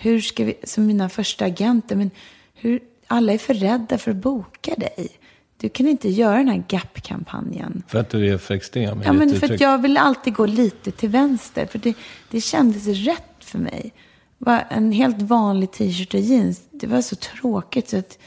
[0.00, 2.10] hur ska vi, som mina första agenter, men
[2.54, 5.08] hur, alla är för rädda för att boka dig.
[5.56, 7.82] Du kan inte göra den här GAP-kampanjen.
[7.88, 9.02] För att du är för extrem?
[9.04, 11.66] Ja, men för att jag vill alltid gå lite till vänster.
[11.66, 11.94] För det,
[12.30, 13.92] det kändes rätt för mig.
[14.38, 18.18] Var en helt vanlig t-shirt och jeans, det var så tråkigt så att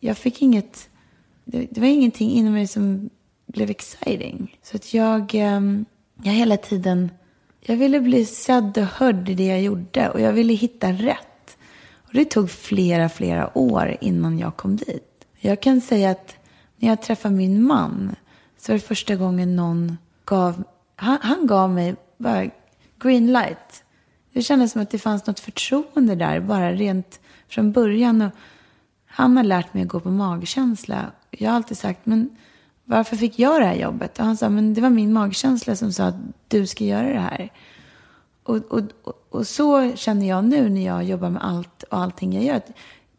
[0.00, 0.88] jag fick inget,
[1.44, 3.10] det, det var ingenting inom mig som
[3.46, 4.56] blev exciting.
[4.62, 5.84] Så att jag, ehm,
[6.22, 7.10] jag hela tiden
[7.60, 11.56] jag ville bli sedd och hörd i det jag gjorde och jag ville hitta rätt.
[11.92, 15.26] Och det tog flera, flera år innan jag kom dit.
[15.38, 16.36] Jag kan säga att
[16.76, 18.16] när jag träffade min man
[18.58, 20.64] så var det första gången någon gav,
[20.96, 22.50] han, han gav mig bara
[23.00, 23.84] green light.
[24.32, 28.22] Det kändes som att det fanns något förtroende där, bara rent från början.
[28.22, 28.30] Och
[29.06, 31.12] han har lärt mig att gå på magkänsla.
[31.30, 32.36] Jag har alltid sagt, men
[32.90, 34.18] varför fick jag det här jobbet?
[34.18, 36.14] Och han sa, men det var min magkänsla som sa att
[36.48, 37.52] du ska göra det här.
[38.42, 38.82] Och, och,
[39.30, 42.62] och, så känner jag nu när jag jobbar med allt och allting jag gör.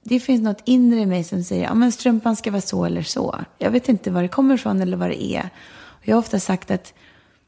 [0.04, 3.02] Det finns något inre i mig som säger, ja men strumpan ska vara så eller
[3.02, 3.40] så.
[3.58, 5.50] Jag vet inte var det kommer ifrån eller vad det är.
[5.74, 6.94] Och jag har ofta sagt att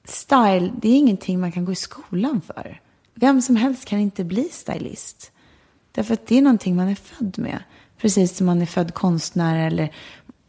[0.05, 2.81] style, det är ingenting man kan gå i skolan för.
[3.15, 5.31] Vem som helst kan inte bli stylist.
[5.91, 7.63] Därför att det är någonting man är född med.
[7.97, 9.91] Precis som man är född konstnär eller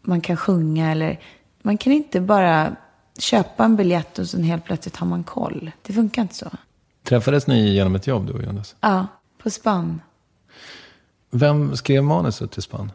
[0.02, 1.20] man kan sjunga eller
[1.64, 2.76] man kan inte bara
[3.18, 5.70] köpa en biljett och sen helt plötsligt har man koll.
[5.82, 6.50] Det funkar inte så.
[7.02, 8.76] Träffades ni genom ett jobb du och Jonas?
[8.80, 9.06] Ja,
[9.38, 10.00] på Spann.
[11.30, 12.92] Vem skrev manuset till Spann?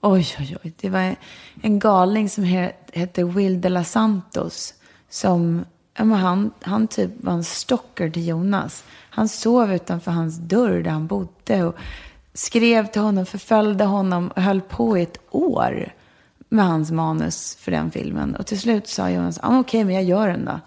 [0.00, 0.72] Oj, oj, oj.
[0.76, 1.16] Det var
[1.62, 2.44] en galning som
[2.92, 4.74] hette Will de la Santos.
[5.08, 5.64] Som,
[5.96, 8.84] ja, men han, han typ var en stalker till Jonas.
[9.10, 11.64] Han sov utanför hans dörr där han bodde.
[11.64, 11.74] Och
[12.34, 15.92] skrev till honom, förföljde honom och höll på i ett år
[16.52, 18.36] med hans manus för den filmen.
[18.36, 20.60] Och till slut sa Jonas, ah, okej, okay, men jag gör den då.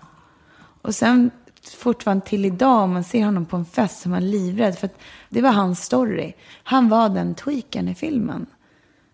[0.82, 1.32] Och sen
[1.78, 4.78] fortfarande till idag, om man ser honom på en fest, så är man livrädd.
[4.78, 4.90] För
[5.30, 6.34] det var hans story.
[6.64, 8.46] Han var den tweaken i filmen.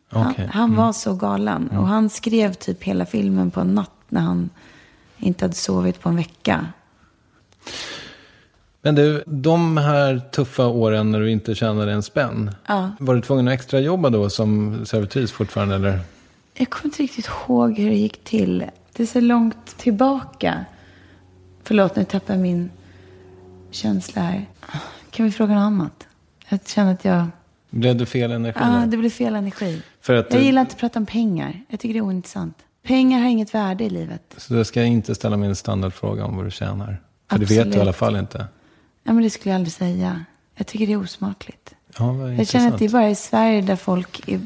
[0.09, 0.47] Han, okay.
[0.47, 0.75] han mm.
[0.75, 1.69] var så galen.
[1.71, 1.83] Mm.
[1.83, 4.49] Och han skrev typ hela filmen på en natt när han
[5.17, 6.67] inte hade sovit på en vecka.
[8.81, 12.51] Men du, de här tuffa åren när du inte tjänade en spänn.
[12.67, 12.91] Ja.
[12.99, 15.75] Var du tvungen att extra jobba då som servitris fortfarande?
[15.75, 15.99] Eller?
[16.59, 18.65] Jag kommer inte riktigt ihåg hur det gick till.
[18.93, 20.65] Det är så långt tillbaka.
[21.63, 22.71] Förlåt, nu tappar jag min
[23.71, 24.45] känsla här.
[25.11, 26.07] Kan vi fråga något annat?
[26.49, 27.27] Jag känner att jag...
[27.69, 28.59] Blev det fel energi?
[28.61, 29.81] Ja, det blev fel energi.
[30.01, 30.45] För att jag du...
[30.45, 31.61] gillar inte att prata om pengar.
[31.69, 32.57] Jag tycker det är ointressant.
[32.83, 34.35] Pengar har inget värde i livet.
[34.37, 36.85] Så du ska inte ställa min standardfråga om vad du tjänar?
[36.85, 36.95] För
[37.35, 37.49] Absolut.
[37.49, 38.45] det vet du i alla fall inte.
[39.03, 40.25] Ja, men det skulle jag aldrig säga.
[40.55, 41.75] Jag tycker det är osmakligt.
[41.97, 44.41] Ja, jag känner att det är bara i Sverige där folk är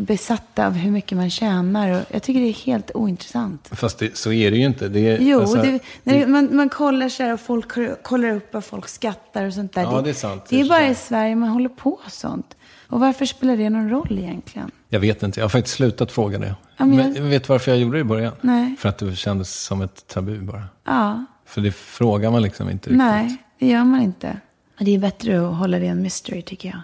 [0.00, 1.90] besatta av hur mycket man tjänar.
[1.90, 3.68] Och jag tycker det är helt ointressant.
[3.72, 4.88] Fast det, så är det ju inte.
[4.88, 8.54] Det är, jo, alltså, det, det, man, man kollar så här och folk kollar upp
[8.54, 9.82] vad folk skattar och sånt där.
[9.82, 10.44] Ja, det är sant.
[10.48, 12.56] Det är bara i Sverige man håller på sånt.
[12.86, 14.70] Och varför spelar det någon roll egentligen?
[14.88, 15.40] Jag vet inte.
[15.40, 16.54] Jag har faktiskt slutat fråga det.
[16.76, 17.12] Ja, men jag...
[17.12, 18.32] men vet du varför jag gjorde det i början?
[18.40, 18.76] Nej.
[18.78, 20.64] För att det kändes som ett tabu bara.
[20.84, 21.24] Ja.
[21.46, 22.98] För det frågar man liksom inte riktigt.
[22.98, 24.40] Nej, det gör man inte.
[24.78, 26.80] Det är bättre att hålla det en mystery tycker jag.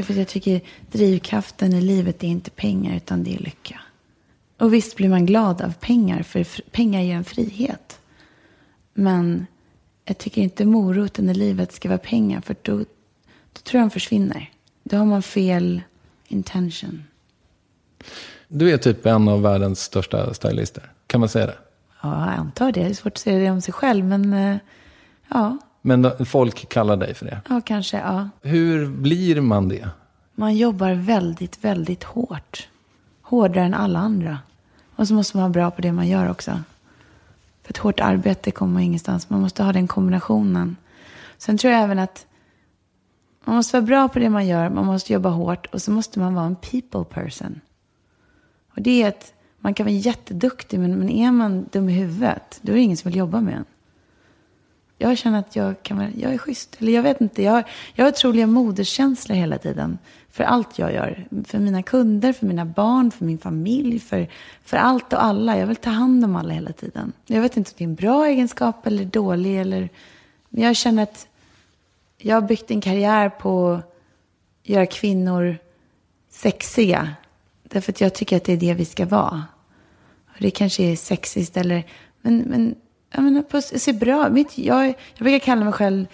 [0.00, 0.60] Därför att jag tycker
[0.90, 3.80] drivkraften i livet är inte pengar utan det är lycka.
[4.58, 7.98] Och visst blir man glad av pengar för pengar ger en frihet.
[8.94, 9.46] Men
[10.04, 12.78] jag tycker inte moroten i livet ska vara pengar för då,
[13.52, 14.50] då tror jag de försvinner.
[14.82, 15.82] då har man fel
[16.28, 17.04] intention.
[18.48, 20.92] Du är typ en av världens största stylister.
[21.06, 21.58] Kan man säga det?
[22.02, 22.80] Ja, jag antar det.
[22.80, 24.56] Det är svårt att säga det om sig själv, men eh,
[25.28, 27.40] ja, Men folk kallar dig för det.
[27.48, 28.28] ja kanske, ja.
[28.42, 29.88] Hur blir man det?
[30.34, 32.68] Man jobbar väldigt, väldigt hårt.
[33.22, 34.38] Hårdare än alla andra.
[34.96, 36.60] Och så måste man vara bra på det man gör också.
[37.62, 39.30] För ett hårt arbete kommer man ingenstans.
[39.30, 40.76] Man måste ha den kombinationen.
[41.38, 42.26] Sen tror jag även att
[43.44, 44.68] man måste vara bra på det man gör.
[44.68, 45.66] Man måste jobba hårt.
[45.66, 47.60] Och så måste man vara en people person.
[48.74, 50.80] Och det är att man kan vara jätteduktig.
[50.80, 52.58] Men, men är man dum i huvudet.
[52.62, 53.64] Då är det ingen som vill jobba med en.
[55.02, 56.76] Jag känner att jag kan vara, jag är schysst.
[56.78, 59.98] Eller jag vet inte, jag, jag har otroliga moderskänslor hela tiden.
[60.30, 61.26] För allt jag gör.
[61.44, 64.28] För mina kunder, för mina barn, för min familj, för,
[64.64, 65.58] för allt och alla.
[65.58, 67.12] Jag vill ta hand om alla hela tiden.
[67.26, 69.60] Jag vet inte om det är en bra egenskap eller dålig.
[69.60, 69.88] Eller,
[70.48, 71.28] men jag känner att
[72.18, 73.94] jag har byggt en karriär på att
[74.62, 75.58] göra kvinnor
[76.30, 77.14] sexiga.
[77.62, 79.44] Därför att jag tycker att det är det vi ska vara.
[80.28, 81.86] Och det kanske är sexigt eller...
[82.22, 82.74] Men, men
[83.10, 84.28] jag menar, på, ser bra.
[84.28, 86.06] Mitt, jag, jag brukar kalla mig själv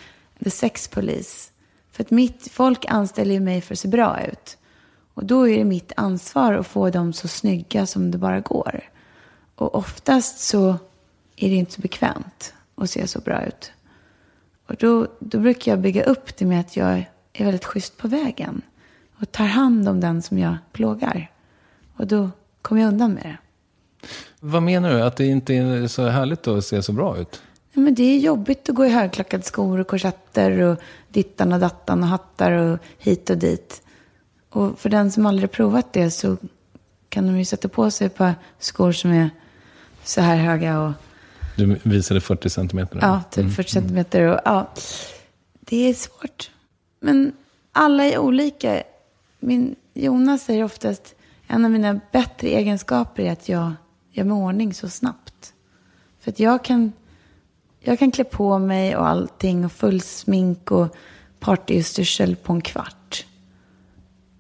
[0.45, 1.51] the sex police.
[1.93, 4.59] För att mitt folk anställer ju mig för att se bra ut.
[5.15, 8.81] Och då är det mitt ansvar att få dem så snygga som det bara går.
[9.55, 10.69] Och oftast så
[11.37, 13.73] är det inte så bekvämt att se så bra ut.
[14.67, 18.09] Och då, då brukar jag bygga upp det med att jag är väldigt schysst på
[18.09, 18.63] vägen.
[19.21, 21.31] Och tar hand om den som jag plågar.
[21.97, 22.31] Och då
[22.63, 23.37] kommer jag undan med det.
[24.49, 25.03] Vad menar du?
[25.03, 27.43] Att det inte är så härligt att se så bra ut?
[27.73, 30.79] Ja, men det är jobbigt att gå i högklackade skor och korsetter och
[31.09, 33.83] dittan och dattan och hattar och hit och dit.
[34.51, 36.37] Och för den som aldrig provat det så
[37.09, 39.31] kan de ju sätta på sig ett par skor som är
[40.05, 40.93] så här höga och
[41.57, 42.99] Du visade 40 centimeter.
[43.03, 44.23] ja, typ 40 centimeter.
[44.23, 44.71] Och, ja,
[45.61, 46.51] det är svårt.
[47.01, 47.33] Men
[47.73, 48.83] alla är olika.
[49.41, 51.15] Min, Jonas säger oftast
[51.47, 53.73] en av mina bättre egenskaper är att jag
[54.17, 55.55] gör mig ordning så snabbt.
[56.19, 56.93] För att jag kan,
[57.81, 60.97] jag kan klä på mig och allting och full smink och
[61.41, 63.27] partystyrsel på en kvart.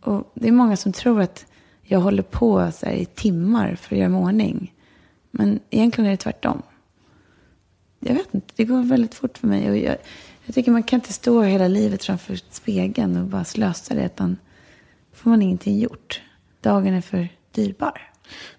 [0.01, 1.47] Och det är många som tror att
[1.83, 4.75] jag håller på så här, i timmar för att göra mig ordning.
[5.31, 6.62] Men egentligen är det tvärtom.
[8.01, 9.71] Jag vet inte, det går väldigt fort för mig.
[9.71, 9.97] Och jag,
[10.45, 14.05] jag tycker man kan inte stå hela livet framför spegeln och bara slösa det.
[14.05, 14.37] Utan
[15.12, 16.23] får man ingenting gjort.
[16.61, 18.11] Dagen är för dyrbar.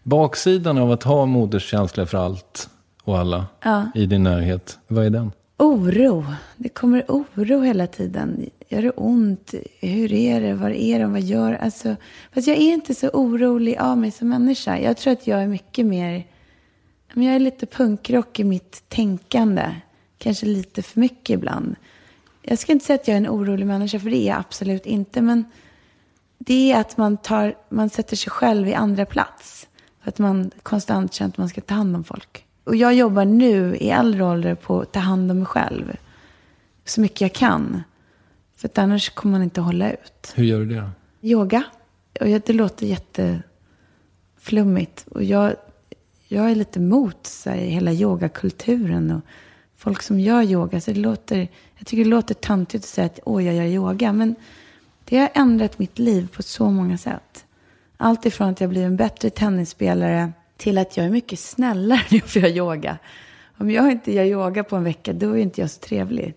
[0.03, 2.69] Baksidan av att ha moderskänsla för allt
[3.03, 3.45] och alla
[3.95, 5.32] i din närhet, vad är den?
[5.58, 6.25] Oro.
[6.58, 8.49] Det kommer oro hela tiden.
[8.69, 9.53] Gör det ont?
[9.80, 10.53] Hur är det?
[10.53, 11.12] Var är de?
[11.12, 11.95] Vad gör alltså,
[12.34, 14.80] Fast jag är inte så orolig av mig som människa.
[14.80, 16.27] Jag tror att jag är mycket mer...
[17.13, 19.75] Men jag är lite punkrock i mitt tänkande.
[20.17, 21.75] Kanske lite för mycket ibland.
[22.41, 24.86] Jag ska inte säga att jag är en orolig människa, för det är jag absolut
[24.86, 25.21] inte.
[25.21, 25.45] Men
[26.38, 29.56] det är att man, tar, man sätter sig själv i andra plats.
[30.07, 32.45] För att man konstant känner att man ska ta hand om folk.
[32.63, 35.97] Och jag jobbar nu i äldre ålder på att ta hand om mig själv.
[36.85, 37.83] Så mycket jag kan.
[38.55, 40.33] För att annars kommer man inte hålla ut.
[40.35, 40.89] Hur gör du det?
[41.21, 41.63] Yoga.
[42.19, 45.07] Och det låter jätteflummigt.
[45.07, 45.55] Och jag,
[46.27, 49.11] jag är lite emot så här, hela yogakulturen.
[49.11, 49.21] Och
[49.77, 50.81] folk som gör yoga.
[50.81, 54.13] Så det låter, jag tycker det låter töntigt att säga att åh, jag gör yoga.
[54.13, 54.35] Men
[55.05, 57.45] det har ändrat mitt liv på så många sätt.
[57.97, 62.21] Allt ifrån att jag blir en bättre tennisspelare till att jag är mycket snällare när
[62.36, 62.97] jag gör yoga.
[63.57, 66.33] Om jag inte gör yoga på en vecka, då är inte jag så trevlig.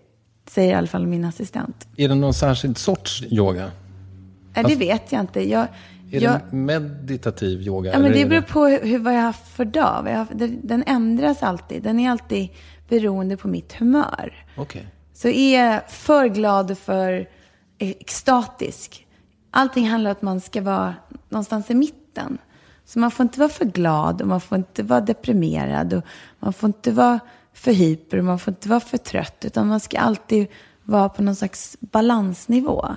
[0.47, 1.87] Säger i alla fall min assistent.
[1.97, 3.71] Är det någon särskild sorts yoga?
[4.55, 5.49] Nej, det vet jag inte.
[5.49, 5.67] Jag,
[6.11, 7.91] Är jag, det meditativ yoga?
[7.91, 10.07] Ja, men det beror på hur, vad jag har haft för dag.
[10.09, 10.27] Jag har,
[10.63, 11.83] den, ändras alltid.
[11.83, 12.49] Den är alltid
[12.89, 14.45] beroende på mitt humör.
[14.55, 14.87] Okej.
[15.13, 17.27] Så är jag för glad och för
[17.77, 19.05] extatisk.
[19.51, 20.95] Allting handlar om att man ska vara
[21.29, 22.37] någonstans i mitten.
[22.85, 25.93] Så man får inte vara för glad och man får inte vara deprimerad.
[25.93, 26.03] Och
[26.39, 27.19] man får inte vara
[27.53, 29.45] för hyper och man får inte vara för trött.
[29.45, 30.47] Utan man ska alltid
[30.83, 32.95] vara på någon slags balansnivå.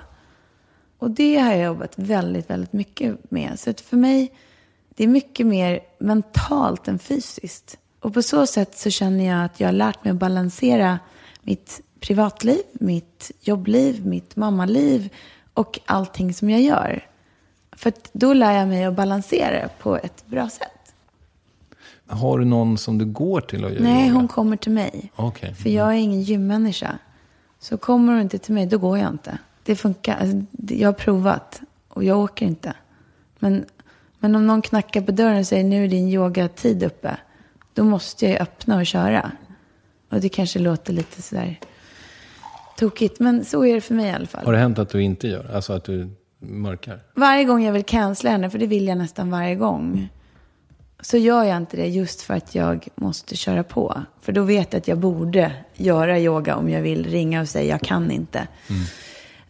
[0.99, 3.59] Och det har jag jobbat väldigt, väldigt mycket med.
[3.59, 4.31] Så att för mig,
[4.95, 7.77] det är mycket mer mentalt än fysiskt.
[7.99, 10.99] Och på så sätt så känner jag att jag har lärt mig att balansera
[11.41, 15.09] mitt privatliv, mitt jobbliv, mitt mammaliv
[15.55, 17.07] och allting som jag gör.
[17.71, 20.71] För då lär jag mig att balansera på ett bra sätt.
[22.07, 24.13] Har du någon som du går till och gör Nej, yoga?
[24.13, 25.11] hon kommer till mig.
[25.15, 25.53] Okej.
[25.53, 26.97] För jag är ingen gymmänniska.
[27.59, 29.37] Så kommer hon inte till mig, då går jag inte.
[29.63, 30.17] Det funkar.
[30.17, 30.37] Alltså,
[30.73, 32.73] jag har provat och jag åker inte.
[33.39, 33.65] Men,
[34.19, 37.17] men om någon knackar på dörren och säger nu är din yogatid uppe.
[37.73, 39.31] Då måste jag öppna och köra.
[40.09, 41.59] Och det kanske låter lite sådär
[42.77, 43.19] tokigt.
[43.19, 44.45] Men så är det för mig i alla fall.
[44.45, 45.55] Har det hänt att du inte gör?
[45.55, 46.09] Alltså att du
[46.39, 46.99] mörkar?
[47.13, 50.09] Varje gång jag vill cancella henne, för det vill jag nästan varje gång,
[51.01, 54.01] så gör jag inte det just för att jag måste köra på.
[54.21, 57.69] För då vet jag att jag borde göra yoga om jag vill ringa och säga
[57.69, 58.47] jag kan inte.
[58.67, 58.81] Mm.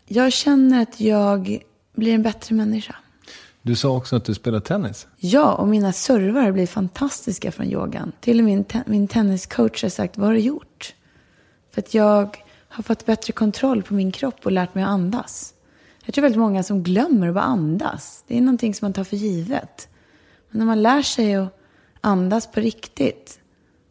[0.06, 1.60] Jag känner att jag
[1.96, 2.96] blir en bättre människa.
[3.62, 5.08] Du sa också att du spelar tennis.
[5.18, 8.12] Ja, och mina servar blir fantastiska från yogan.
[8.20, 10.94] Till och med min, te min tenniscoach har sagt, vad har du gjort?
[11.74, 12.38] För att jag
[12.76, 15.54] har fått bättre kontroll på min kropp och lärt mig att andas.
[16.06, 18.24] Jag tror väldigt många som glömmer att bara andas.
[18.28, 19.88] Det är någonting som man tar för givet.
[20.50, 21.58] Men när man lär sig att
[22.02, 23.40] andas på riktigt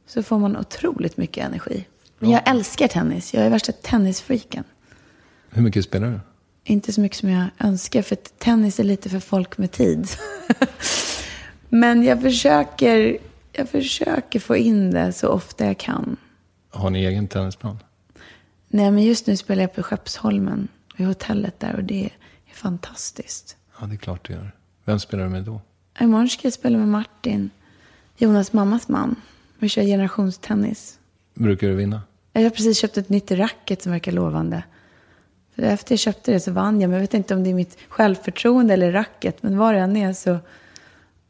[0.07, 1.87] så får man otroligt mycket energi.
[2.19, 3.35] Men jag älskar tennis.
[3.35, 4.65] Jag är värsta tennisfreaken.
[5.51, 6.21] Hur mycket spelar du?
[6.65, 10.09] Inte så mycket som jag önskar, för tennis är lite för folk med tid.
[11.69, 13.19] Men jag försöker,
[13.53, 16.17] jag försöker få in det så ofta jag kan.
[16.71, 17.79] Har ni egen tennisplan?
[18.75, 23.57] Nej, men just nu spelar jag på Skeppsholmen, vid hotellet där, och det är fantastiskt.
[23.81, 24.53] Ja, det är klart det gör.
[24.85, 25.61] Vem spelar du med då?
[26.01, 27.51] Imorgon ska jag spela med Martin,
[28.17, 29.17] Jonas mammas man.
[29.59, 30.99] Vi kör generationstennis.
[31.35, 32.03] Brukar du vinna?
[32.33, 34.63] Jag har precis köpt ett nytt racket som verkar lovande.
[35.55, 36.89] För efter jag köpte det så vann jag.
[36.89, 39.43] Men jag vet inte om det är mitt självförtroende eller racket.
[39.43, 40.39] Men vad det än är så,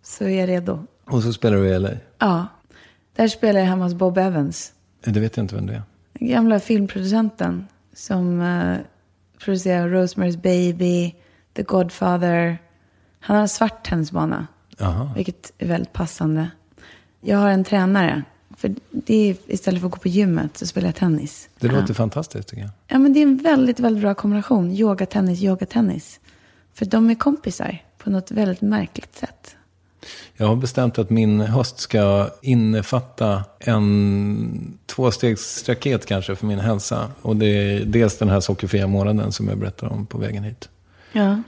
[0.03, 0.87] så är jag redo.
[1.05, 1.91] Och så spelar du i LA?
[2.19, 2.47] Ja.
[3.17, 4.73] Där spelar jag hemma hos Bob Evans.
[5.05, 5.83] Det vet jag inte vem det är.
[6.19, 8.79] Den gamla filmproducenten som uh,
[9.39, 11.15] producerar Rosemary's Baby,
[11.53, 12.59] The Godfather.
[13.21, 14.47] Han har en svart tennisbana.
[14.81, 15.13] Aha.
[15.17, 16.51] Vilket är väldigt passande.
[17.21, 18.23] Jag har en tränare
[18.57, 21.49] för det är, istället för att gå på gymmet så spelar jag tennis.
[21.59, 21.95] Det låter ja.
[21.95, 22.71] fantastiskt tycker jag.
[22.89, 24.73] Ja, men det är en väldigt, väldigt bra kombination.
[24.73, 26.21] Yoga, tennis, yoga, tennis.
[26.75, 29.57] För de är kompisar på något väldigt märkligt sätt.
[30.37, 37.11] Jag har bestämt att min höst ska innefatta en tvåstegsraket kanske för min hälsa.
[37.23, 40.69] Och det är dels den här sockerfria månaden som jag berättade om på vägen hit.
[41.13, 41.43] Ja.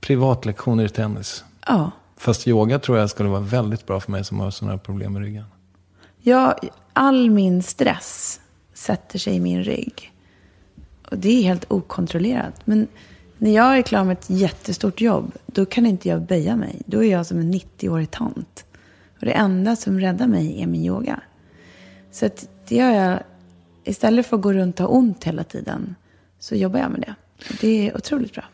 [0.00, 1.44] Privatlektioner i tennis.
[1.66, 1.90] Ja.
[2.16, 5.12] Fast yoga tror jag skulle vara väldigt bra för mig som har sådana här problem
[5.12, 5.44] med ryggen.
[6.22, 6.54] Jag,
[6.92, 8.40] all min stress
[8.74, 10.12] sätter sig i min rygg.
[11.10, 12.54] Och det är helt okontrollerat.
[12.64, 12.88] Men
[13.40, 16.82] när jag är klar med ett jättestort jobb, då kan inte jag böja mig.
[16.86, 18.64] Då är jag som en 90-årig tant.
[19.20, 21.20] Och det enda som räddar mig är min yoga.
[22.10, 23.20] Så att det gör jag,
[23.84, 25.94] istället för att gå runt och ha ont hela tiden,
[26.38, 27.14] så jobbar jag med det.
[27.50, 28.44] Och det är otroligt bra.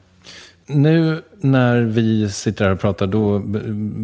[0.67, 3.39] Nu när vi sitter här och pratar, då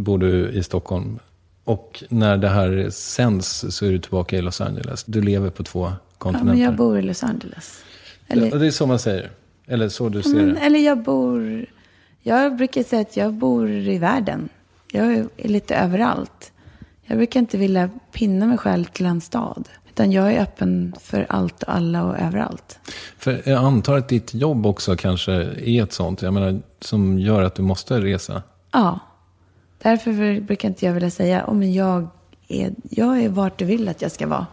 [0.03, 1.19] bor du i Stockholm.
[1.65, 5.05] Och när det här sänds så är du tillbaka i Los Angeles.
[5.05, 6.49] Du lever på två kontinenter.
[6.49, 7.85] Ja, men jag bor i Los Angeles.
[8.29, 9.31] Eller, ja, det är så man säger.
[9.67, 10.61] Eller så du ser men, det.
[10.61, 11.67] Eller jag bor...
[12.25, 14.49] Jag brukar säga att jag bor i världen.
[14.93, 16.53] Jag är lite överallt.
[17.05, 19.69] Jag brukar inte vilja pinna mig själv till en stad.
[19.89, 22.79] Utan jag är öppen för allt och alla och överallt.
[23.19, 26.23] För jag antar att ditt jobb också kanske är ett sånt.
[26.23, 28.43] Jag menar, som gör att du måste resa.
[28.73, 28.99] Ja.
[29.83, 32.09] Därför brukar inte jag vilja säga, oh, men jag,
[32.49, 34.47] är, jag är vart du vill att jag ska vara.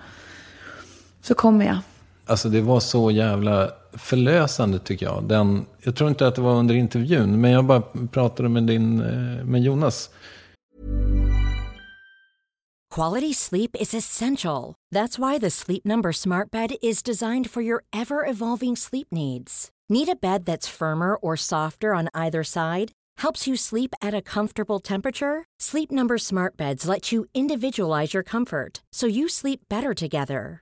[1.22, 1.78] Så kommer jag.
[2.26, 5.24] Alltså det var så jävla förlösande tycker jag.
[5.24, 7.82] Den, jag tror inte att det var under intervjun, men jag bara
[8.12, 10.10] pratade med, din, eh, med Jonas.
[12.96, 14.74] Quality sleep is essential.
[14.96, 19.70] That's why the Sleep Number smart bed is designed for your ever evolving sleep needs.
[19.90, 22.90] Need a bed that's firmer or softer on either side?
[23.20, 25.46] helps you sleep at a comfortable temperature?
[25.60, 30.62] Sleep Number smart beds let you individualize your comfort so you sleep better together.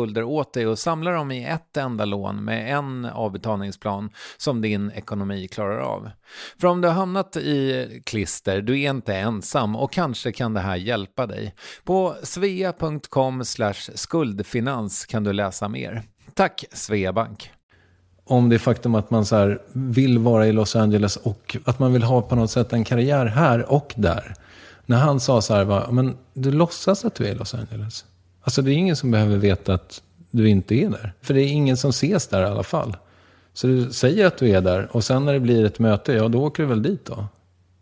[0.01, 4.91] skulder åt dig och samla dem i ett enda lån med en avbetalningsplan som din
[4.91, 6.09] ekonomi klarar av.
[6.59, 10.59] För om du har hamnat i klister, du är inte ensam och kanske kan det
[10.59, 11.55] här hjälpa dig.
[11.83, 13.43] På svea.com
[13.95, 16.03] skuldfinans kan du läsa mer.
[16.33, 17.51] Tack Sveabank!
[18.25, 22.03] Om det faktum att man så vill vara i Los Angeles och att man vill
[22.03, 24.33] ha på något sätt en karriär här och där.
[24.85, 28.05] När han sa så här, men du låtsas att du är i Los Angeles.
[28.41, 31.13] Alltså det är ingen som behöver veta att du inte är där.
[31.21, 32.97] För det är ingen som ses där i alla fall.
[33.53, 36.27] Så du säger att du är där och sen när det blir ett möte, ja
[36.27, 37.25] då åker du väl dit då.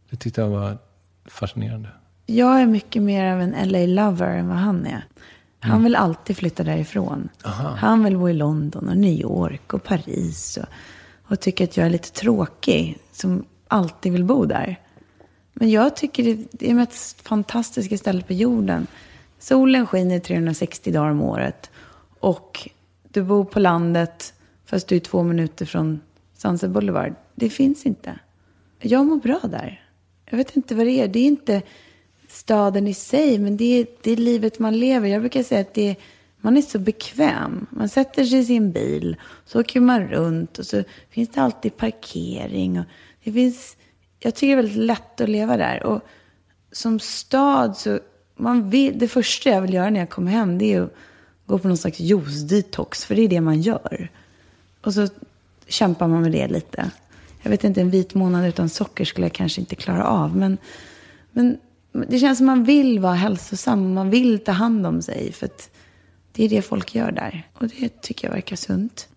[0.09, 0.77] Det tyckte jag var
[1.25, 1.89] fascinerande.
[2.25, 5.05] Jag är mycket mer av en LA-lover än vad han är.
[5.59, 5.83] Han mm.
[5.83, 7.29] vill alltid flytta därifrån.
[7.45, 7.75] Aha.
[7.75, 10.57] Han vill bo i London och New York och Paris.
[10.57, 10.67] Och,
[11.31, 14.79] och tycker att jag är lite tråkig som alltid vill bo där.
[15.53, 18.87] Men jag tycker det är det mest fantastiska stället på jorden.
[19.39, 21.71] Solen skiner 360 dagar om året.
[22.19, 22.69] Och
[23.03, 24.33] du bor på landet
[24.65, 26.01] fast du är två minuter från
[26.37, 27.13] Sunset Boulevard.
[27.35, 28.19] Det finns inte.
[28.79, 29.85] Jag mår bra där.
[30.29, 31.07] Jag vet inte vad det är.
[31.07, 31.61] Det är inte
[32.27, 35.07] staden i sig, men det är, det är livet man lever.
[35.07, 35.95] Jag brukar säga att det är,
[36.37, 37.67] man är så bekväm.
[37.69, 41.77] Man sätter sig i sin bil, så åker man runt och så finns det alltid
[41.77, 42.79] parkering.
[42.79, 42.85] Och
[43.23, 43.77] det finns,
[44.19, 45.83] jag tycker det är väldigt lätt att leva där.
[45.83, 46.01] Och
[46.71, 47.99] som stad så
[48.39, 50.93] man vill, det första jag vill göra när jag kommer hem det är att
[51.45, 53.05] gå på någon slags juice-detox.
[53.05, 54.09] För det är det man gör.
[54.81, 55.07] Och så
[55.67, 56.91] kämpar man med det lite.
[57.41, 60.35] Jag vet inte, en vit månad utan socker skulle jag kanske inte klara av.
[60.35, 60.57] Men,
[61.31, 61.57] men
[61.91, 63.93] det känns som man vill vara hälsosam.
[63.93, 65.31] Man vill ta hand om sig.
[65.31, 65.69] För att
[66.31, 67.47] det är det folk gör där.
[67.53, 69.07] Och det tycker jag verkar sunt.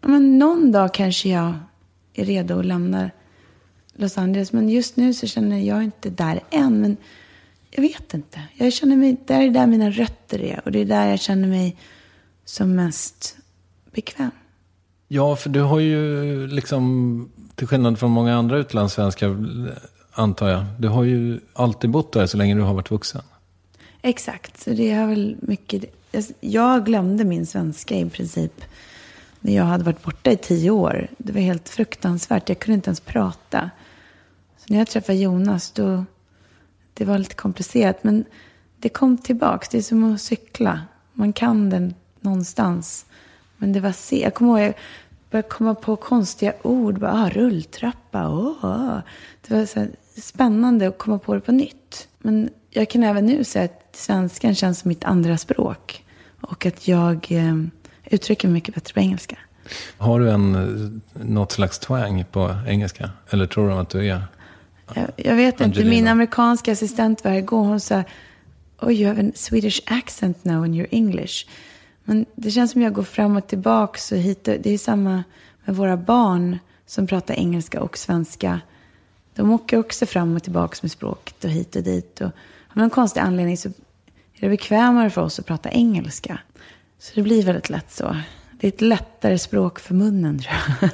[0.00, 1.54] Men någon dag kanske jag
[2.14, 3.10] är redo att lämna
[3.94, 4.52] Los Angeles.
[4.52, 6.80] Men just nu så känner jag inte där än.
[6.80, 6.96] Men
[7.70, 8.42] jag vet inte.
[8.54, 10.60] Jag känner mig, det är där mina rötter är.
[10.64, 11.76] Och det är där jag känner mig
[12.44, 13.36] som mest
[13.92, 14.30] bekväm.
[15.08, 19.36] Ja, för du har ju liksom, till skillnad från många andra utlandssvenskar,
[20.12, 20.64] antar jag.
[20.78, 23.22] Du har ju alltid bott där så länge du har varit vuxen.
[24.02, 25.84] Exakt, så det har väl mycket...
[26.40, 28.64] Jag glömde min svenska i princip
[29.40, 31.08] när jag hade varit borta i tio år.
[31.18, 32.48] Det var helt fruktansvärt.
[32.48, 33.70] Jag kunde inte ens prata.
[34.56, 36.04] Så när jag träffade Jonas, då
[36.98, 38.04] det var lite komplicerat.
[38.04, 38.24] Men
[38.78, 39.68] det kom tillbaks.
[39.68, 40.80] Det är som att cykla.
[41.12, 43.06] Man kan den någonstans.
[43.56, 44.22] Men det var se.
[44.22, 44.74] Jag kommer ihåg, jag
[45.30, 46.98] började komma på konstiga ord.
[46.98, 48.28] Bara, ah, rulltrappa.
[48.28, 48.98] Oh.
[49.48, 49.86] Det var så
[50.20, 52.08] spännande att komma på det på nytt.
[52.18, 56.04] Men jag kan även nu säga att svenskan känns som mitt andra språk.
[56.40, 57.56] Och att jag eh,
[58.04, 59.38] uttrycker mig mycket bättre på engelska.
[59.98, 63.10] Har du en, eh, något slags twang på engelska?
[63.30, 64.22] Eller tror de att du är
[64.94, 65.80] jag, jag vet Angelina.
[65.80, 65.90] inte.
[65.90, 67.64] Min amerikanska assistent var igår.
[67.64, 68.04] Hon sa,
[68.80, 71.46] oh you have a Swedish accent now in your English.
[72.04, 73.98] Men det känns som jag går fram och tillbaka.
[73.98, 75.24] Så hit Det är samma
[75.64, 78.60] med våra barn som pratar engelska och svenska.
[79.34, 82.20] De åker också fram och tillbaka med språket och hit och dit.
[82.20, 82.26] Och
[82.68, 86.38] av någon konstig anledning så är det bekvämare för oss att prata engelska.
[86.98, 88.16] Så det blir väldigt lätt så.
[88.52, 90.90] Det är ett lättare språk för munnen tror jag.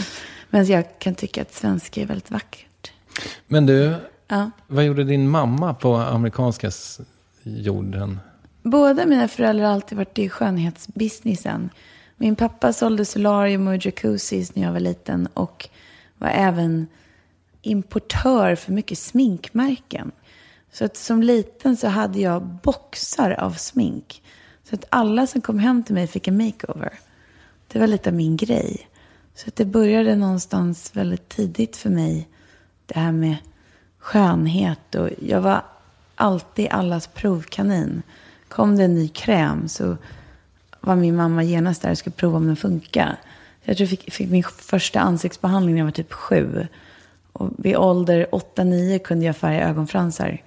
[0.50, 2.67] Men jag kan tycka att svenska är väldigt vackert.
[3.46, 3.94] Men du,
[4.28, 4.50] ja.
[4.66, 6.70] vad gjorde din mamma på amerikanska
[7.42, 8.20] jorden?
[8.62, 11.70] Båda mina föräldrar har alltid varit i skönhetsbusinessen.
[12.16, 15.68] Min pappa sålde solarium och jacuzzis när jag var liten och
[16.18, 16.86] var även
[17.62, 20.10] importör för mycket sminkmärken.
[20.72, 24.22] Så att som liten så hade jag boxar av smink.
[24.64, 26.98] Så att alla som kom hem till mig fick en makeover.
[27.68, 28.88] Det var lite av min grej.
[29.34, 32.28] Så att det började någonstans väldigt tidigt för mig
[32.88, 33.36] det här med
[33.98, 34.94] skönhet.
[34.94, 35.62] Och jag var
[36.14, 38.02] alltid allas provkanin.
[38.48, 39.96] Kom det en ny kräm så
[40.80, 43.16] var min mamma genast där och skulle prova om den funkar.
[43.62, 46.66] Jag tror jag fick, fick min första ansiktsbehandling när jag var typ sju.
[47.32, 50.42] Och vid ålder 8-9 kunde jag färga ögonfransar.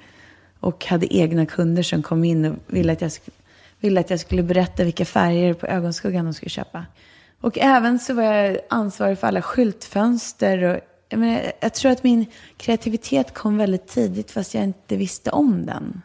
[0.60, 3.12] Och hade egna kunder som kom in och ville att jag,
[3.80, 6.86] ville att jag skulle berätta vilka färger på ögonskuggan de skulle köpa.
[7.42, 10.64] Och även så var jag ansvarig för alla skyltfönster.
[10.64, 10.80] Och,
[11.12, 12.26] jag, menar, jag tror att min
[12.58, 16.02] kreativitet kom väldigt tidigt fast jag inte visste om den.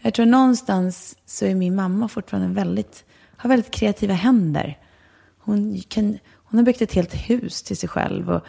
[0.00, 3.04] Jag tror någonstans så är min mamma fortfarande väldigt,
[3.36, 4.78] har väldigt kreativa händer.
[5.38, 8.30] Hon, kan, hon har byggt ett helt hus till sig själv.
[8.30, 8.44] Och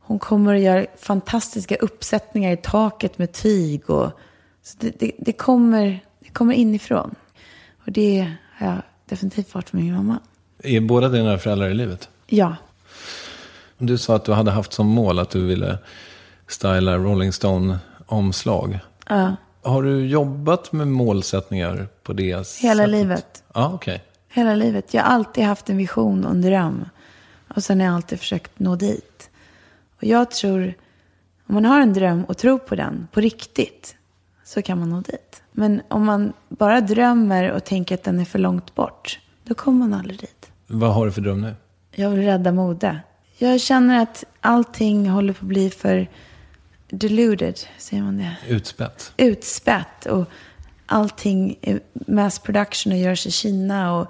[0.00, 3.90] hon kommer att göra fantastiska uppsättningar i taket med tyg.
[3.90, 4.10] Och,
[4.62, 7.14] så det, det, det, kommer, det kommer inifrån.
[7.86, 10.18] Och det har jag definitivt fått från min mamma.
[10.62, 12.08] Är båda dina föräldrar i livet?
[12.26, 12.56] Ja.
[13.86, 15.78] Du sa att du hade haft som mål att du ville
[16.48, 18.78] styla Rolling Stone-omslag.
[19.08, 19.36] ja.
[19.64, 22.70] Har du jobbat med målsättningar på det sättet?
[22.70, 23.42] Hela livet.
[23.54, 24.04] Ja, okej.
[24.28, 24.94] Hela livet.
[24.94, 26.84] Jag har alltid haft en vision och en dröm.
[27.54, 29.30] Och sen har jag alltid försökt nå dit.
[29.96, 30.74] Och jag tror,
[31.48, 33.96] om man har en dröm och tror på den, på riktigt,
[34.44, 35.42] så kan man nå dit.
[35.52, 39.78] Men om man bara drömmer och tänker att den är för långt bort, då kommer
[39.78, 40.50] man aldrig dit.
[40.66, 41.54] Vad har du för dröm nu?
[41.94, 43.00] Jag vill rädda mode.
[43.42, 46.08] Jag känner att allting håller på att bli för
[46.88, 48.36] deluded, säger man det?
[48.48, 49.12] Utspätt.
[49.16, 50.24] utspätt och
[50.86, 53.94] allting är mass production och görs i Kina.
[53.94, 54.06] Och,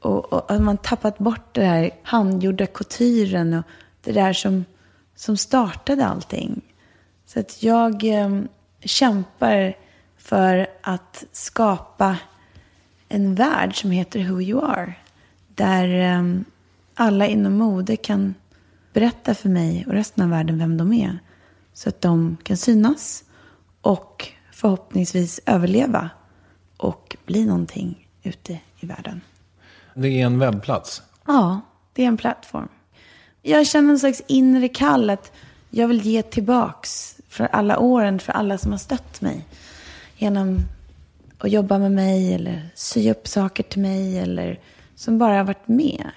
[0.00, 3.64] och, och att man tappat bort det här handgjorda couturen och
[4.04, 4.64] det där som,
[5.14, 6.62] som startade allting.
[7.26, 8.40] Så att jag eh,
[8.80, 9.76] kämpar
[10.18, 12.16] för att skapa
[13.08, 14.94] en värld som heter Who You Are.
[15.54, 16.40] Där eh,
[16.94, 18.34] alla inom mode kan
[18.96, 21.18] berätta för mig och resten av världen vem de är.
[21.72, 23.24] Så att de kan synas
[23.80, 26.10] och förhoppningsvis överleva
[26.76, 29.20] och bli någonting ute i världen.
[29.94, 31.02] Det är en webbplats.
[31.26, 31.60] Ja,
[31.92, 32.68] det är en plattform.
[33.42, 35.32] Jag känner en slags inre kall att
[35.70, 39.46] jag vill ge tillbaks för alla åren, för alla som har stött mig.
[40.16, 40.58] Genom
[41.38, 44.60] att jobba med mig eller sy upp saker till mig eller
[44.94, 46.10] som bara har varit med.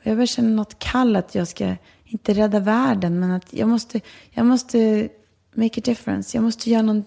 [0.00, 1.76] Och jag börjar känna något kall att jag ska,
[2.06, 4.00] inte rädda världen, men att jag måste,
[4.30, 5.08] jag måste
[5.54, 6.36] make a difference.
[6.36, 7.04] Jag måste göra någon,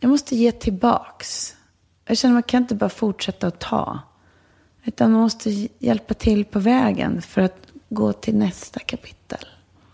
[0.00, 1.56] jag måste ge tillbaks.
[2.06, 3.98] Jag känner att man kan inte bara fortsätta att ta.
[4.84, 9.46] Utan man måste hjälpa till på vägen för att gå till nästa kapitel.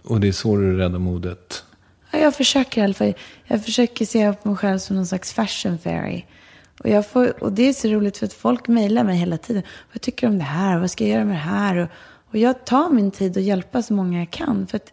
[0.03, 1.65] Och det är så du räddar modet.
[2.11, 3.15] Ja, jag försöker i alla fall.
[3.45, 6.25] Jag försöker se på mig själv som någon slags fashion fairy.
[6.81, 9.63] Och, jag får, och det är så roligt för att folk mejlar mig hela tiden.
[9.93, 10.79] Vad tycker du om det här?
[10.79, 11.77] Vad ska jag göra med det här?
[11.77, 11.89] Och,
[12.35, 14.67] och jag tar min tid att hjälpa så många jag kan.
[14.67, 14.93] För att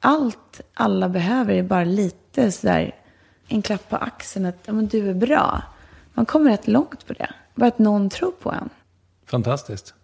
[0.00, 2.94] allt alla behöver är bara lite sådär
[3.48, 5.62] en klapp på axeln att ja, men du är bra.
[6.14, 7.30] Man kommer rätt långt på det.
[7.54, 8.68] Bara att någon tror på en.
[9.26, 9.94] Fantastiskt.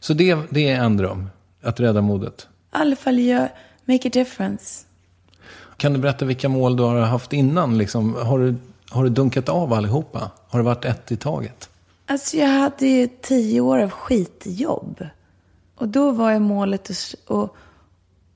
[0.00, 1.30] Så det, det är en dröm,
[1.62, 2.48] att rädda modet.
[2.50, 3.48] I alla fall gör,
[3.84, 4.84] make a difference.
[5.76, 7.78] Kan du berätta vilka mål du har haft innan?
[7.78, 8.54] Liksom, har, du,
[8.90, 10.30] har du dunkat av allihopa?
[10.48, 11.70] Har det varit ett i taget?
[12.06, 15.06] Alltså jag hade ju tio år av skitjobb.
[15.76, 17.52] Och då var ju målet att, att,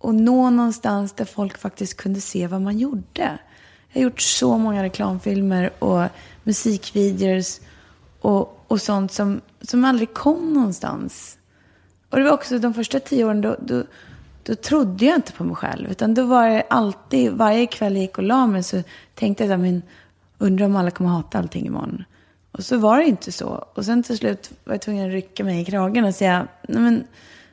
[0.00, 3.38] att nå någonstans där folk faktiskt kunde se vad man gjorde.
[3.88, 6.04] Jag har gjort så många reklamfilmer och
[6.44, 7.60] musikvideos
[8.20, 11.38] och, och sånt som, som aldrig kom någonstans.
[12.10, 13.84] Och det var också de första tio åren, då, då,
[14.42, 15.90] då trodde jag inte på mig själv.
[15.90, 18.82] Utan då var det alltid, varje kväll jag gick och la mig så
[19.14, 19.82] tänkte jag, men
[20.38, 22.04] undrar om alla kommer hata allting imorgon.
[22.52, 23.64] Och så var det inte så.
[23.74, 26.82] Och sen till slut var jag tvungen att rycka mig i kragen och säga, nej
[26.82, 27.06] men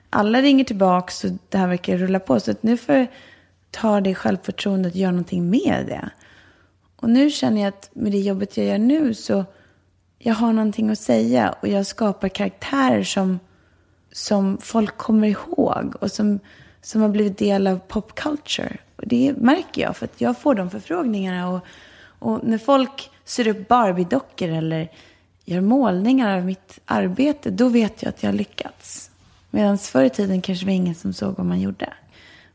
[0.10, 2.40] alla ringer tillbaka så det här verkar rulla på.
[2.40, 3.08] Så att nu får jag
[3.72, 6.10] ta det självförtroendet och göra någonting med det.
[6.96, 9.46] Och nu känner jag att med det jobbet jag gör nu så
[10.20, 13.40] jag har någonting att säga och jag skapar karaktärer som,
[14.12, 16.40] som folk kommer ihåg och som,
[16.82, 18.78] som har blivit del av popculture.
[18.96, 21.50] Och det märker jag för att jag får de förfrågningarna.
[21.50, 21.66] Och,
[22.20, 24.92] och när folk syr upp Barbie-dockor eller
[25.46, 29.12] gör målningar av mitt arbete, då vet jag att jag har lyckats.
[29.50, 31.94] Medan förr i tiden kanske det var ingen som såg vad man gjorde.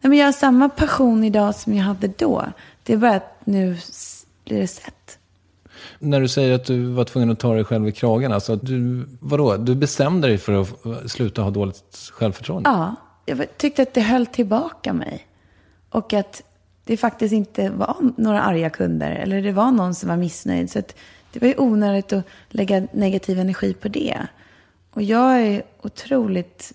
[0.01, 2.45] Nej, men jag har samma passion idag som jag hade då.
[2.83, 3.77] Det är bara att nu
[4.45, 5.19] blir det sett.
[5.99, 8.67] När du säger att du var tvungen att ta dig själv i kragen, alltså att
[8.67, 12.71] du, vadå, du bestämde dig för att sluta ha dåligt självförtroende?
[12.71, 12.95] Ja,
[13.27, 15.27] jag tyckte att det höll tillbaka mig.
[15.91, 16.43] Och att
[16.85, 20.71] det faktiskt inte var några arga kunder eller det var någon som var missnöjd.
[20.71, 20.95] Så att
[21.33, 24.27] det var ju onödigt att lägga negativ energi på det.
[24.91, 26.73] Och jag är otroligt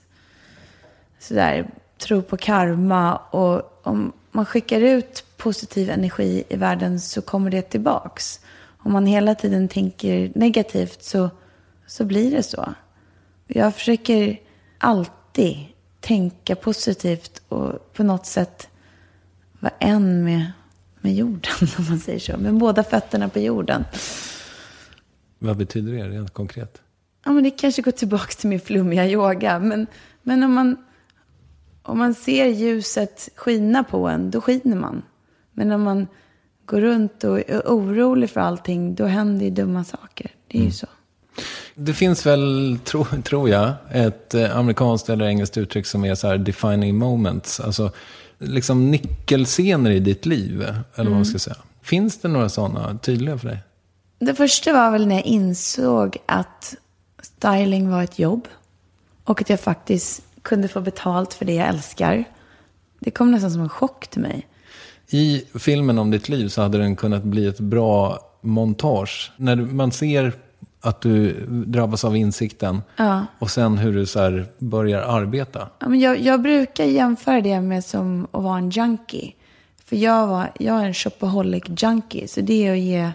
[1.20, 7.50] sådär, tror på karma och om man skickar ut positiv energi i världen så kommer
[7.50, 8.40] det tillbaks.
[8.78, 11.30] Om man hela tiden tänker negativt så,
[11.88, 12.74] så blir det så.
[13.48, 14.40] Jag försöker
[14.78, 15.58] alltid
[16.00, 18.70] tänka positivt och på något sätt
[19.60, 20.52] vara en med,
[21.02, 22.38] med jorden, om man säger så.
[22.38, 23.86] Med båda fötterna på jorden.
[25.40, 26.82] Vad betyder det rent konkret?
[27.26, 29.60] Ja, men det kanske går tillbaka till min flummiga yoga.
[29.60, 29.88] Men,
[30.24, 30.78] men om, man,
[31.82, 35.02] om man ser ljuset skina på en, då skiner man.
[35.54, 36.08] Men om man
[36.66, 40.32] går runt och är orolig för allting, då händer ju dumma saker.
[40.48, 40.88] Det är ju så.
[41.76, 46.28] Det finns väl, tro, tror jag, ett eh, amerikanskt eller engelskt uttryck som är så
[46.28, 47.60] här defining moments.
[47.60, 47.92] Alltså
[48.40, 50.62] liksom nyckelscener i ditt liv,
[50.96, 51.58] eller vad man ska säga.
[51.82, 53.60] Finns det några sådana tydliga för dig?
[54.20, 56.76] Det första var väl när jag insåg att
[57.22, 58.48] styling var ett jobb.
[59.24, 62.24] Och att jag faktiskt kunde få betalt för det jag älskar.
[63.00, 64.48] Det kom nästan som en chock till mig.
[65.10, 69.32] I filmen om ditt liv så hade den kunnat bli ett bra montage.
[69.38, 70.34] När man ser
[70.82, 72.82] att du drabbas av insikten
[73.40, 75.70] och sen hur du så börjar arbeta.
[75.80, 79.34] Ja, men jag, jag brukar jämföra det med som att vara en junkie.
[79.86, 82.28] För jag, var, jag är en shopaholic junkie.
[82.28, 83.12] Så det är att ge...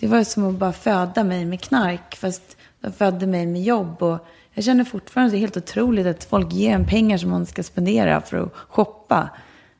[0.00, 2.16] Det var som att bara föda mig med knark.
[2.16, 4.02] Fast jag födde mig med jobb.
[4.02, 7.30] Och jag känner fortfarande att det är helt otroligt att folk ger en pengar som
[7.30, 9.28] man ska spendera för att shoppa.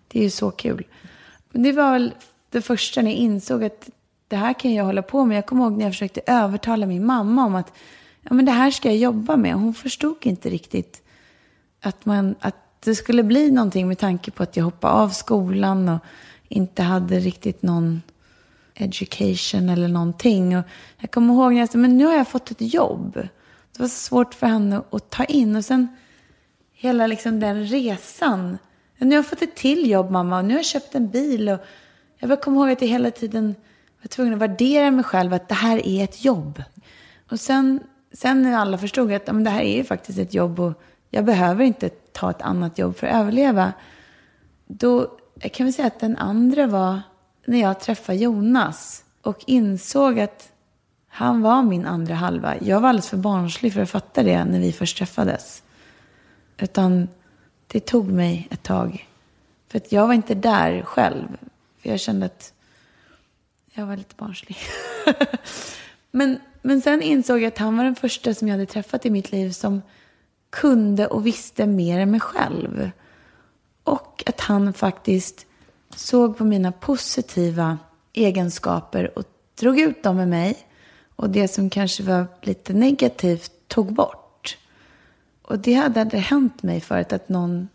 [0.08, 0.86] Det är ju så kul.
[1.52, 2.12] Men det var väl
[2.50, 3.88] det första när jag insåg att
[4.28, 5.36] det här kan jag hålla på med.
[5.36, 7.72] Jag kommer ihåg när jag försökte övertala min mamma om att
[8.22, 9.54] ja, men det här ska jag jobba med.
[9.54, 11.02] Hon förstod inte riktigt
[11.82, 15.88] att, man, att det skulle bli någonting med tanke på att jag hoppade av skolan
[15.88, 15.98] och
[16.48, 18.02] inte hade riktigt någon
[18.74, 20.58] education eller någonting.
[20.58, 20.64] Och
[20.98, 23.14] jag kommer ihåg när jag sa, men nu har jag fått ett jobb.
[23.72, 25.56] Det var så svårt för henne att ta in.
[25.56, 25.88] Och sen
[26.72, 28.58] hela liksom den resan.
[28.98, 31.48] Nu har jag fått ett till jobb mamma och nu har jag köpt en bil.
[31.48, 31.58] Och
[32.18, 33.54] jag bara kommer ihåg att jag hela tiden
[34.02, 36.62] var tvungen att värdera mig själv att det här är ett jobb.
[37.30, 37.80] Och sen,
[38.12, 41.24] sen när alla förstod att men det här är ju faktiskt ett jobb och jag
[41.24, 43.72] behöver inte ta ett annat jobb för att överleva.
[44.66, 47.00] Då jag kan vi säga att den andra var
[47.46, 50.52] när jag träffade Jonas och insåg att
[51.08, 52.54] han var min andra halva.
[52.60, 55.62] Jag var alldeles för barnslig för att fatta det när vi först träffades.
[56.58, 57.08] Utan
[57.66, 59.08] det tog mig ett tag.
[59.68, 61.28] För att jag var inte där själv.
[61.82, 62.52] För jag kände att
[63.78, 64.58] jag var lite barnslig.
[66.10, 69.10] men, men sen insåg jag att han var den första som jag hade träffat i
[69.10, 69.82] mitt liv som
[70.50, 72.90] kunde och visste mer än mig själv.
[73.82, 75.46] Och att han faktiskt
[75.96, 77.78] såg på mina positiva
[78.12, 79.24] egenskaper och
[79.60, 80.58] drog ut dem med mig.
[81.16, 84.58] Och det som kanske var lite negativt tog bort.
[85.42, 87.68] Och det hade aldrig hänt mig förut att någon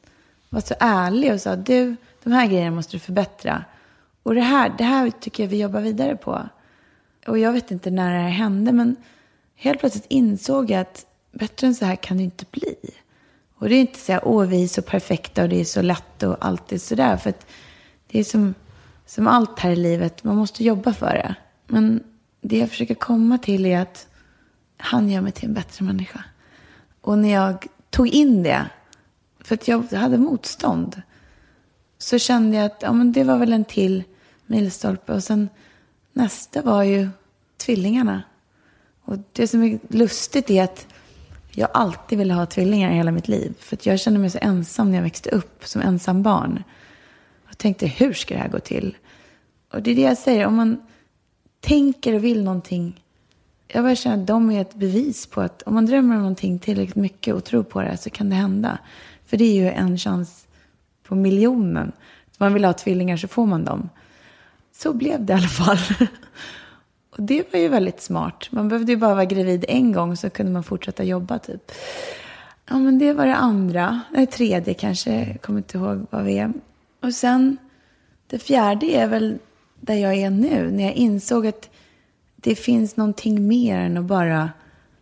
[0.50, 3.64] var så ärlig och sa du, de här grejerna måste du förbättra.
[4.24, 6.50] Och det här, det här tycker jag vi jobbar vidare på.
[7.28, 8.96] Och jag vet inte när det här hände, men
[9.56, 12.76] helt plötsligt insåg jag att bättre än så här kan det inte bli.
[13.56, 15.82] Och det är inte så här, åh vi är så perfekta och det är så
[15.82, 17.18] lätt och allt är sådär.
[17.18, 17.46] För att
[18.08, 18.54] det är som,
[19.06, 21.36] som allt här i livet, man måste jobba för det.
[21.68, 22.04] Men
[22.42, 24.08] det jag försöker komma till är att
[24.78, 26.24] han gör mig till en bättre människa.
[27.02, 28.66] Och när jag tog in det,
[29.40, 31.02] för att jag hade motstånd,
[31.98, 34.04] så kände jag att ja, men det var väl en till
[34.54, 35.14] milstolpe.
[35.14, 35.50] Och sen
[36.14, 37.10] nästa var ju
[37.58, 38.24] tvillingarna.
[39.02, 40.88] Och det som är lustigt är att
[41.52, 43.54] jag alltid ville ha tvillingar i hela mitt liv.
[43.60, 46.64] För att jag kände mig så ensam när jag växte upp som ensam barn.
[47.48, 48.98] Jag tänkte, hur ska det här gå till?
[49.72, 50.78] Och det är det jag säger, om man
[51.60, 53.04] tänker och vill någonting.
[53.68, 56.60] Jag bara känner att de är ett bevis på att om man drömmer om någonting
[56.60, 58.78] tillräckligt mycket och tror på det så kan det hända.
[59.26, 60.48] För det är ju en chans
[61.04, 61.92] på miljonen.
[62.26, 63.90] Om man vill ha tvillingar så får man dem.
[64.84, 65.78] Så blev det i alla fall.
[67.10, 68.48] Och det var ju väldigt smart.
[68.52, 71.72] Man behövde ju bara vara gravid en gång så kunde man fortsätta jobba typ.
[72.70, 74.02] Ja, men det var det andra.
[74.16, 75.26] Det tredje kanske.
[75.26, 76.54] Jag kommer inte ihåg vad vi är.
[77.02, 77.58] Och sen,
[78.28, 79.38] det fjärde är väl
[79.80, 80.72] där jag är nu.
[80.72, 81.70] När jag insåg att
[82.36, 84.50] det finns någonting mer än att bara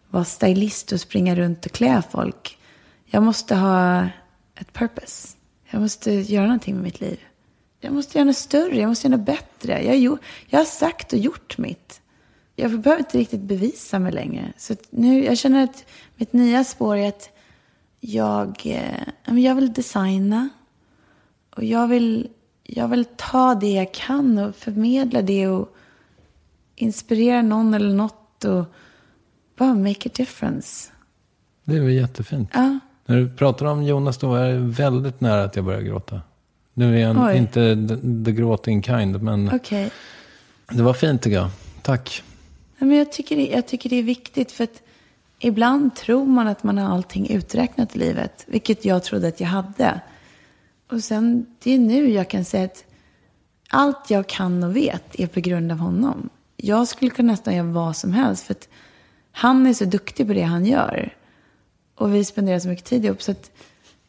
[0.09, 2.57] vara stylist och springa runt och klä folk.
[3.05, 4.07] Jag måste ha
[4.55, 5.37] ett purpose.
[5.69, 7.19] Jag måste göra någonting med mitt liv.
[7.83, 9.83] Jag måste göra något större, jag måste göra något bättre.
[9.83, 10.17] Jag,
[10.49, 12.01] jag har sagt och gjort mitt.
[12.55, 14.53] Jag behöver inte riktigt bevisa mig längre.
[14.57, 17.29] Så nu, jag känner att mitt nya spår är att
[17.99, 20.49] jag, eh, jag vill designa.
[21.55, 22.29] Och jag vill,
[22.63, 25.75] jag vill ta det jag kan och förmedla det och
[26.75, 28.65] inspirera någon eller något och
[29.57, 30.91] bara make a difference.
[31.63, 32.49] Det väl jättefint.
[32.53, 32.79] Ja.
[33.05, 36.21] När du pratar om Jonas då är det väldigt nära att jag börjar gråta.
[36.81, 37.37] Nu är han Oj.
[37.37, 39.91] inte the, the gråting kind, men Okej.
[40.71, 41.49] det var fint tycker jag.
[41.81, 42.23] Tack.
[42.77, 44.81] Men jag, tycker det, jag tycker det är viktigt för att
[45.39, 49.47] ibland tror man att man har allting uträknat i livet, vilket jag trodde att jag
[49.47, 50.01] hade.
[50.91, 52.85] Och sen, det är nu jag kan säga att
[53.69, 56.29] allt jag kan och vet är på grund av honom.
[56.57, 58.69] Jag skulle kunna nästan göra vad som helst, för att
[59.31, 61.15] han är så duktig på det han gör.
[61.95, 63.51] Och vi spenderar så mycket tid ihop, så att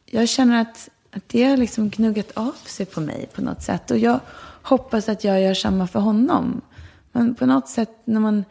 [0.06, 3.90] jag känner att, att det har liksom gnuggat av sig på mig på något sätt.
[3.90, 4.20] Och jag
[4.62, 6.60] hoppas att jag gör samma för honom.
[7.12, 8.44] Men på något sätt när man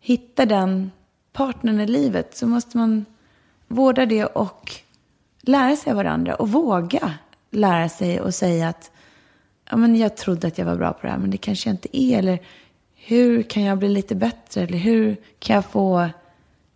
[0.00, 0.90] hittar den
[1.32, 3.04] partnern i livet så måste man
[3.68, 4.72] vårda det och
[5.40, 7.14] lära sig av varandra och våga
[7.50, 8.90] lära sig och säga att
[9.70, 11.74] ja, men jag trodde att jag var bra på det här men det kanske jag
[11.74, 12.18] inte är.
[12.18, 12.38] Eller
[12.94, 14.62] hur kan jag bli lite bättre?
[14.62, 16.08] Eller hur kan jag få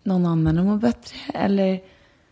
[0.03, 1.17] någon annan att må bättre?
[1.35, 1.81] Eller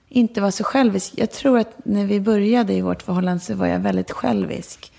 [0.08, 1.12] inte vara så självisk.
[1.16, 4.92] Jag tror att när vi började i vårt förhållande så var jag väldigt självisk.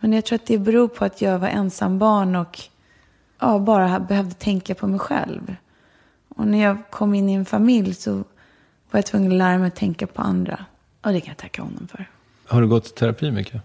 [0.00, 2.60] Men jag tror att det beror på att jag var ensam barn och
[3.40, 5.54] ja, bara behövde tänka på mig själv.
[6.28, 8.14] Och när jag kom in i en familj så
[8.90, 10.64] var jag tvungen att lära mig att tänka på andra.
[11.02, 12.10] Och det kan jag tacka honom för.
[12.46, 13.62] Har du gått i terapi mycket?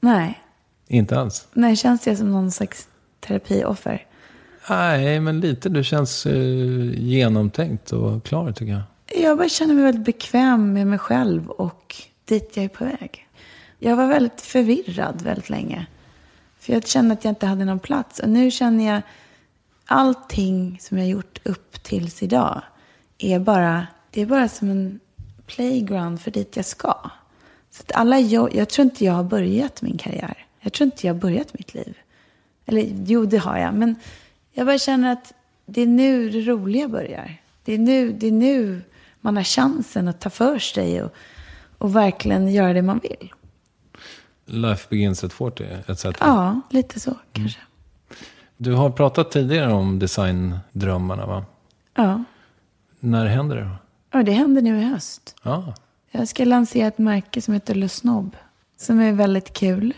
[0.00, 0.42] Nej.
[0.86, 1.48] Inte alls?
[1.52, 2.88] Nej, känns det som någon slags
[3.20, 4.06] terapioffer?
[4.70, 5.68] Nej, men lite.
[5.68, 6.34] Du känns eh,
[6.94, 8.82] genomtänkt och klar tycker jag.
[9.14, 13.28] Jag bara känner mig väldigt bekväm med mig själv och dit jag är på väg.
[13.78, 15.86] Jag var väldigt förvirrad väldigt länge.
[16.58, 18.18] För jag kände att jag inte hade någon plats.
[18.18, 19.02] Och nu känner jag
[19.84, 22.62] allting som jag gjort upp tills idag
[23.18, 25.00] är bara, det är bara som en
[25.46, 26.94] playground för dit jag ska.
[27.70, 30.46] Så att alla jag, jag tror inte jag har börjat min karriär.
[30.60, 31.98] Jag tror inte jag har börjat mitt liv.
[32.66, 33.74] Eller jo, det har jag.
[33.74, 33.94] Men
[34.52, 35.32] jag bara känner att
[35.66, 37.36] det är nu det roliga börjar.
[37.64, 38.82] Det är nu, det är nu
[39.26, 41.12] man har chansen att ta för sig och,
[41.78, 43.32] och verkligen göra det man vill.
[44.44, 46.04] Life begins at 40, etc.
[46.20, 47.60] Ja, lite så kanske.
[48.56, 51.44] Du har pratat tidigare om designdrömmarna, va?
[51.94, 52.24] Ja.
[53.00, 53.76] När händer det då?
[54.12, 55.36] ja, det händer nu i höst.
[55.42, 55.74] Ja,
[56.10, 58.36] Jag ska lansera ett märke som heter Le Snob.
[58.76, 59.94] Som är väldigt kul.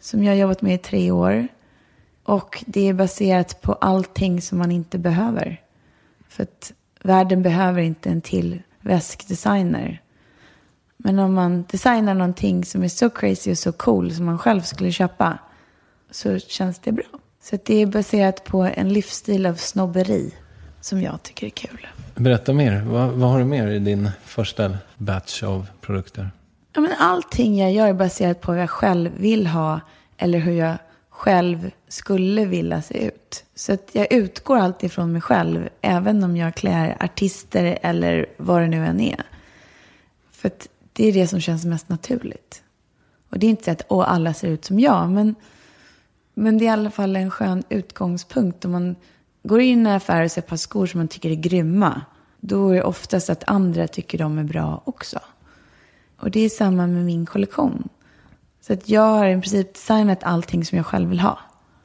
[0.00, 1.48] Som jag har jobbat med i tre år.
[2.24, 5.60] Och det är baserat på allting som man inte behöver.
[6.28, 6.72] För att
[7.02, 10.02] världen behöver inte en till väskdesigner.
[10.96, 14.60] Men om man designar någonting som är så crazy och så cool som man själv
[14.60, 15.38] skulle köpa.
[16.10, 17.04] Så känns det bra.
[17.42, 20.34] Så det är baserat på en livsstil av snobberi.
[20.80, 21.86] Som jag tycker är kul.
[22.14, 22.82] berätta mer.
[22.82, 26.30] Vad, vad har du mer i din första batch av produkter?
[26.74, 29.80] Ja, men allting jag gör är baserat på vad jag själv vill ha
[30.18, 30.76] eller hur jag
[31.18, 33.44] själv skulle vilja se ut.
[33.54, 38.62] Så att jag utgår alltid från mig själv, även om jag klär artister eller vad
[38.62, 39.22] det nu än är.
[40.30, 42.62] För att det är det som känns mest naturligt.
[43.30, 45.34] Och det är inte så att åh, alla ser ut som jag, men,
[46.34, 48.64] men det är i alla fall en skön utgångspunkt.
[48.64, 48.96] Om man
[49.42, 52.00] går in i en affär och ser ett par skor som man tycker är grymma,
[52.40, 55.18] då är det oftast att andra tycker de är bra också.
[56.16, 57.88] Och det är samma med min kollektion.
[58.68, 61.38] Så att jag har i princip designat allting som jag själv vill ha.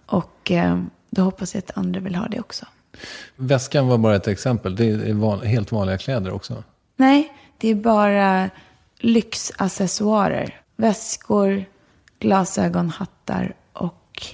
[0.06, 2.66] Och eh, då hoppas jag att andra vill ha det också.
[3.36, 4.76] Väskan var bara ett exempel.
[4.76, 6.64] Det är van, helt vanliga kläder också.
[6.96, 8.50] Nej, det är bara
[9.00, 10.62] lyxaccessoarer.
[10.76, 11.66] Väskor,
[12.20, 14.26] glasögon, hattar och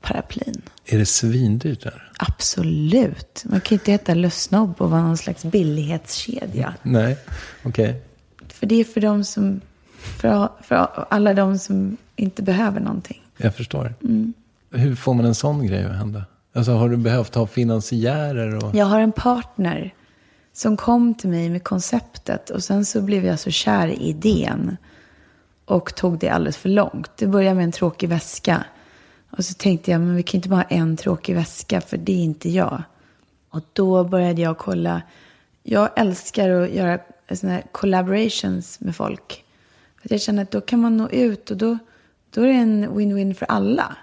[0.00, 0.62] paraplyn.
[0.84, 2.12] Är det svindyrt där?
[2.18, 3.44] Absolut.
[3.44, 6.74] Man kan ju inte heta Lössnobb och vara någon slags billighetskedja.
[6.82, 7.18] Nej,
[7.62, 8.02] okej.
[8.48, 9.60] För det är för de som,
[10.08, 13.22] för, för alla de som inte behöver någonting.
[13.36, 13.94] Jag förstår.
[14.70, 16.24] Hur får man en sån grej att hända?
[16.54, 18.64] Alltså har du behövt ha finansiärer?
[18.64, 18.74] Och...
[18.74, 19.94] Jag har en partner
[20.52, 24.76] som kom till mig med konceptet och sen så blev jag så kär i idén
[25.64, 27.10] och tog det alldeles för långt.
[27.16, 28.64] Det började med en tråkig väska
[29.30, 32.12] och så tänkte jag, men vi kan inte bara ha en tråkig väska för det
[32.12, 32.82] är inte jag.
[33.50, 35.02] Och då började jag kolla.
[35.62, 36.98] Jag älskar att göra
[37.32, 39.44] såna här collaborations med folk.
[40.08, 41.78] Att jag känner att då kan man nå ut och då,
[42.30, 43.96] då är det en win-win för alla.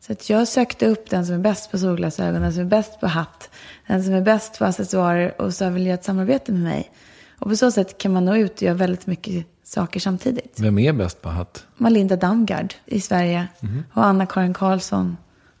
[0.00, 3.00] Så att jag sökte upp den som är bäst på solglasögon, den som är bäst
[3.00, 3.50] på hatt,
[3.86, 6.92] den som är bäst på accessoarer och så vill jag ett samarbete med mig.
[7.38, 10.60] Och på så sätt kan man nå ut och göra väldigt mycket saker samtidigt.
[10.60, 11.66] Vem är bäst på hatt?
[11.76, 13.48] Malinda Damgard i Sverige
[13.92, 15.16] och Anna-Karin Karlsson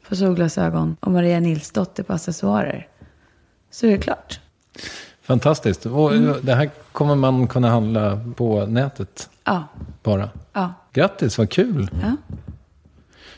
[0.08, 2.88] på solglasögon och Maria Nilsdotter på accessoarer.
[3.70, 4.40] Så är det klart.
[5.22, 5.86] Fantastiskt.
[5.86, 6.12] Och
[6.42, 9.64] Det här kommer man kunna handla på nätet Ja,
[10.02, 10.30] bara.
[10.52, 11.90] ja, Grattis, vad kul.
[12.02, 12.16] ja.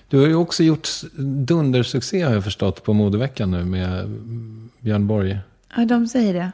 [0.09, 0.89] Du har ju också gjort
[1.47, 4.09] dundersuccé har jag förstått på modeveckan nu med
[4.81, 5.39] Björn Borg.
[5.77, 6.53] Ja, de säger det.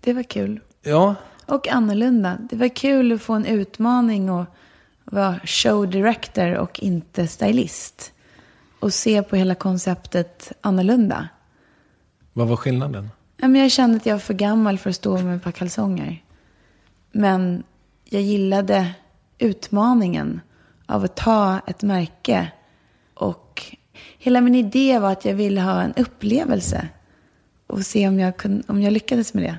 [0.00, 0.60] Det var kul.
[0.82, 1.14] Ja,
[1.46, 2.38] Och annorlunda.
[2.50, 4.44] Det var kul att få en utmaning och
[5.04, 8.12] vara show director och inte stylist.
[8.80, 11.28] Och se på hela konceptet annorlunda.
[12.32, 13.10] vad var skillnaden?
[13.42, 16.22] Men jag kände att jag var för gammal för att stå med ett par kalsonger.
[17.12, 17.62] Men
[18.04, 18.92] jag gillade
[19.38, 20.40] utmaningen
[20.86, 22.52] av att ta ett märke.
[23.14, 23.62] Och
[24.18, 26.88] hela min idé var att jag ville ha en upplevelse.
[27.66, 29.58] Och se om jag, kunde, om jag lyckades med det.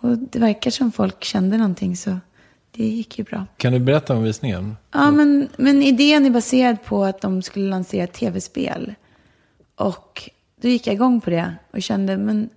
[0.00, 2.18] Och det verkar som folk kände någonting så
[2.70, 3.46] det gick ju bra.
[3.56, 4.76] Kan du berätta om visningen?
[4.92, 8.94] Ja, men, men idén är baserad på att de skulle lansera ett tv-spel.
[9.76, 10.30] Och
[10.60, 12.48] då gick jag igång på det och kände, men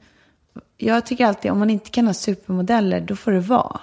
[0.82, 3.80] jag tycker alltid om man inte kan ha supermodeller, då får det vara.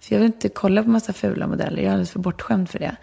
[0.00, 2.78] För jag vill inte kolla på massa fula modeller, jag är alldeles för bortskämd för
[2.78, 2.96] det.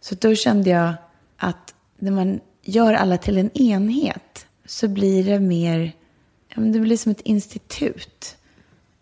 [0.00, 0.94] Så då kände jag
[1.36, 5.92] att när man gör alla till en enhet så blir det mer,
[6.54, 8.36] det blir som ett institut.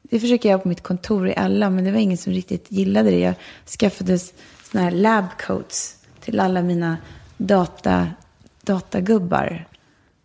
[0.03, 3.11] Det försöker jag på mitt kontor i alla, men det var ingen som riktigt gillade
[3.11, 3.19] det.
[3.19, 3.35] Jag
[3.79, 6.97] skaffade såna här labcoats till alla mina
[7.37, 8.09] data,
[8.63, 9.69] datagubbar.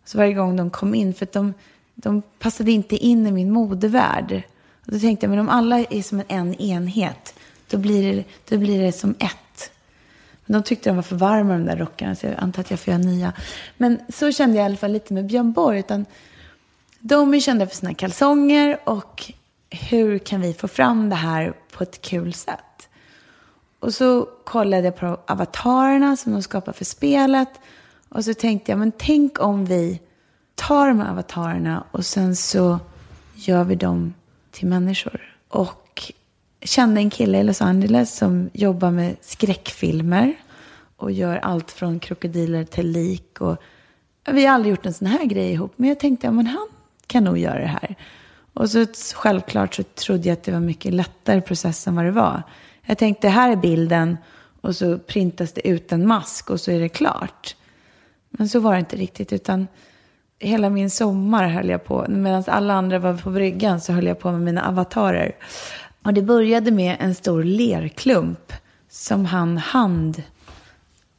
[0.04, 1.54] Så varje gång de kom in, för att de,
[1.94, 4.42] de passade inte in i min modevärld.
[4.86, 7.34] Och då tänkte jag, men om alla är som en enhet,
[7.70, 9.70] då blir det, då blir det som ett.
[10.46, 12.80] Men de tyckte de var för varma de där rockarna, så jag antar att jag
[12.80, 13.32] får göra nya.
[13.76, 15.78] Men så kände jag i alla fall lite med Björn Borg.
[15.78, 16.06] Utan
[16.98, 19.32] de är kända för sina kalsonger och
[19.70, 22.88] hur kan vi få fram det här på ett kul sätt?
[23.78, 27.48] Och så kollade jag på avatarerna som de skapar för spelet.
[28.08, 30.00] Och så tänkte jag, men tänk om vi
[30.68, 32.78] tar de här avatarerna och sen så
[33.34, 34.14] gör vi dem
[34.50, 35.36] till människor.
[35.48, 36.12] Och
[36.60, 40.34] kände en kille i Los Angeles som jobbar med skräckfilmer
[40.96, 43.40] och gör allt från krokodiler till lik.
[43.40, 43.56] Och
[44.30, 46.68] vi har aldrig gjort en sån här grej ihop, men jag tänkte, ja, han
[47.06, 47.96] kan nog göra det här.
[48.52, 52.10] Och så självklart så trodde jag att det var mycket lättare process än vad det
[52.10, 52.42] var.
[52.82, 54.16] Jag tänkte, här är bilden
[54.60, 57.56] och så printas det ut en mask och så är det klart.
[58.30, 59.66] Men så var det inte riktigt, utan
[60.42, 64.18] hela min sommar höll jag på, medan alla andra var på bryggan så höll jag
[64.18, 65.36] på med mina avatarer.
[66.02, 68.52] Och det började med en stor lerklump
[68.88, 70.22] som han hand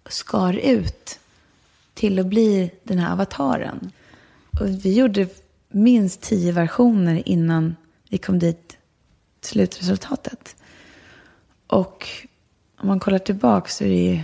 [0.10, 1.20] skar ut
[1.94, 3.92] till att bli den här avataren.
[4.60, 5.28] Och vi gjorde
[5.70, 7.76] minst tio versioner innan
[8.10, 8.78] vi kom dit
[9.42, 10.56] slutresultatet.
[11.68, 12.08] Och
[12.80, 14.22] om man kollar tillbaka så är det ju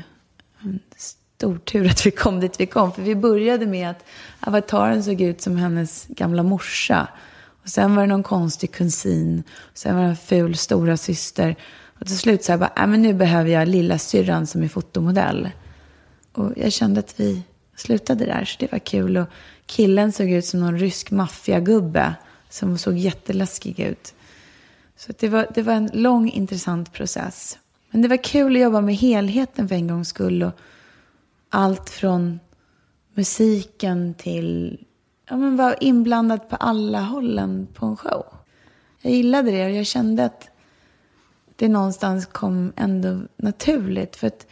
[1.40, 2.92] stor tur att vi kom dit vi kom.
[2.92, 4.06] För vi började med att
[4.40, 7.08] avataren såg ut som hennes gamla morsa.
[7.64, 9.44] Och sen var det någon konstig kusin.
[9.58, 11.56] Och sen var det en ful stora syster.
[12.00, 14.68] Och till slut så jag bara, äh, men nu behöver jag lilla syrran som är
[14.68, 15.50] fotomodell.
[16.34, 17.44] Och jag kände att vi
[17.76, 19.18] slutade där, så det var kul.
[19.18, 19.28] Och
[19.66, 22.14] killen såg ut som någon rysk maffiagubbe
[22.50, 24.14] som såg jätteläskig ut.
[24.98, 27.58] Så det var, det var en lång intressant process.
[27.92, 30.44] Men det var kul att jobba med helheten för en gångs skull.
[30.44, 30.54] Och
[31.50, 32.40] allt från
[33.14, 34.80] musiken till
[35.30, 38.26] ja, men vara inblandad på alla hållen på en show.
[39.02, 40.50] Jag gillade det och jag kände att
[41.56, 44.16] det någonstans kom ändå naturligt.
[44.16, 44.48] För att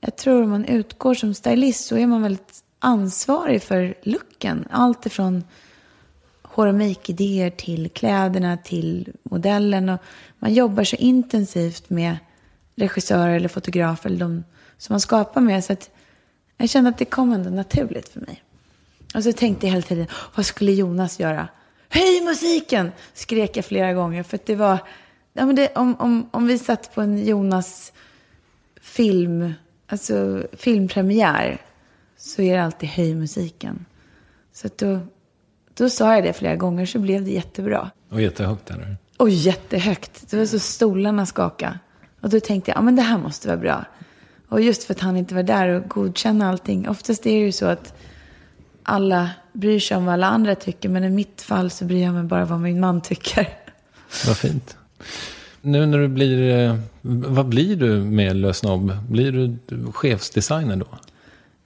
[0.00, 4.68] jag tror om man utgår som stylist så är man väldigt ansvarig för looken.
[4.70, 5.44] Allt ifrån
[6.42, 9.88] hår och make-idéer till kläderna till modellen.
[9.88, 10.00] Och
[10.38, 12.16] man jobbar så intensivt med
[12.74, 14.44] regissörer eller fotografer eller de
[14.78, 15.64] som man skapar med.
[15.64, 15.90] Så att
[16.62, 18.42] jag kände att det kom ändå naturligt för mig.
[19.14, 21.48] Och så tänkte jag hela tiden, vad skulle Jonas göra?
[21.88, 22.92] Höj musiken!
[23.14, 24.22] Skrek jag flera gånger.
[24.22, 24.78] För att det var,
[25.32, 27.92] ja, men det, om, om, om vi satt på en Jonas
[28.80, 29.52] film,
[29.86, 31.58] alltså filmpremiär
[32.16, 33.84] så är det alltid höj musiken.
[34.52, 35.00] Så då,
[35.74, 37.90] då sa jag det flera gånger så blev det jättebra.
[38.08, 38.96] Och jättehögt eller?
[39.16, 40.30] Och jättehögt.
[40.30, 41.78] Det var så stolarna skakade.
[42.20, 43.84] Och då tänkte jag, ja men det här måste vara bra.
[44.52, 46.88] Och just för att han inte var där och godkänna allting.
[46.88, 47.94] Oftast är det ju så att
[48.82, 50.88] alla bryr sig om vad alla andra tycker.
[50.88, 53.48] Men i mitt fall så bryr jag mig bara vad min man tycker.
[54.26, 54.76] Vad fint.
[55.60, 58.92] Nu när du blir, eh, vad blir du med Lösnobb?
[59.08, 59.56] Blir du
[59.92, 60.86] chefsdesigner då?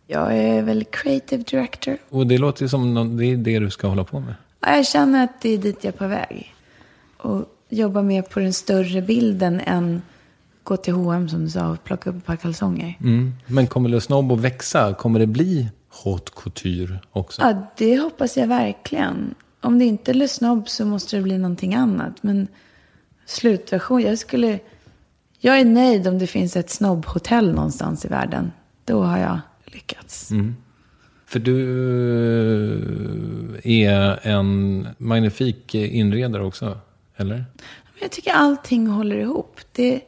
[0.07, 1.99] Jag är väl creative director.
[2.09, 4.35] Och det låter ju som det är det du ska hålla på med.
[4.61, 6.55] Ja, jag känner att det är dit jag är på väg.
[7.17, 10.03] Och jobba mer på den större bilden än
[10.67, 12.99] gå till H&M som du sa och plocka upp ett par kalsonger.
[13.01, 13.33] Mm.
[13.47, 14.95] Men kommer Le Snob att växa?
[14.95, 15.69] Kommer det bli
[16.05, 17.43] haute couture också?
[17.43, 19.35] Ja, det hoppas jag verkligen.
[19.61, 22.23] Om det inte är Le Snob så måste det bli någonting annat.
[22.23, 22.49] Men
[23.27, 24.59] slutversion, jag skulle...
[25.39, 28.53] Jag är nöjd om det finns ett snobbhotell någonstans i världen.
[28.85, 30.31] Då har jag lyckats.
[30.31, 30.57] Mm.
[31.27, 31.61] För du
[33.65, 36.79] är en magnifik inredare också,
[37.17, 37.45] eller?
[38.01, 39.61] Jag tycker allting håller ihop.
[39.73, 40.01] Det,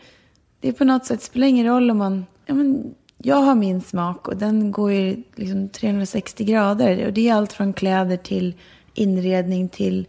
[0.60, 2.26] det är på något sätt, spelar ingen roll om man...
[2.46, 7.06] Ja, men jag har min smak och den går ju liksom 360 grader.
[7.06, 8.54] Och det är allt från kläder till
[8.94, 10.06] inredning till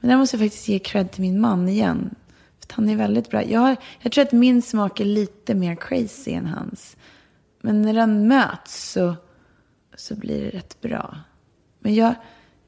[0.00, 2.14] Men där måste jag faktiskt ge cred till min man igen.
[2.60, 3.44] För han är väldigt bra.
[3.44, 6.96] Jag, jag tror att min smak är lite mer crazy än hans.
[7.60, 9.14] Men när den möts så,
[9.96, 11.16] så blir det rätt bra.
[11.80, 12.14] Men jag,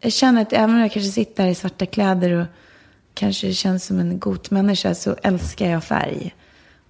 [0.01, 2.47] jag känner att även om jag kanske sitter här i svarta kläder och
[3.15, 6.35] kanske känns som en god människa så älskar jag färg.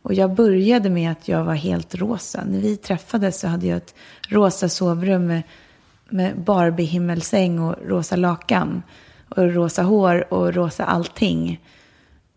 [0.02, 2.44] Och jag började med att jag var helt rosa.
[2.44, 3.94] När vi träffades så hade jag ett
[4.28, 5.42] rosa sovrum med,
[6.08, 8.82] med Barbie-himmelsäng och rosa lakan.
[9.28, 11.60] Och rosa hår och rosa allting.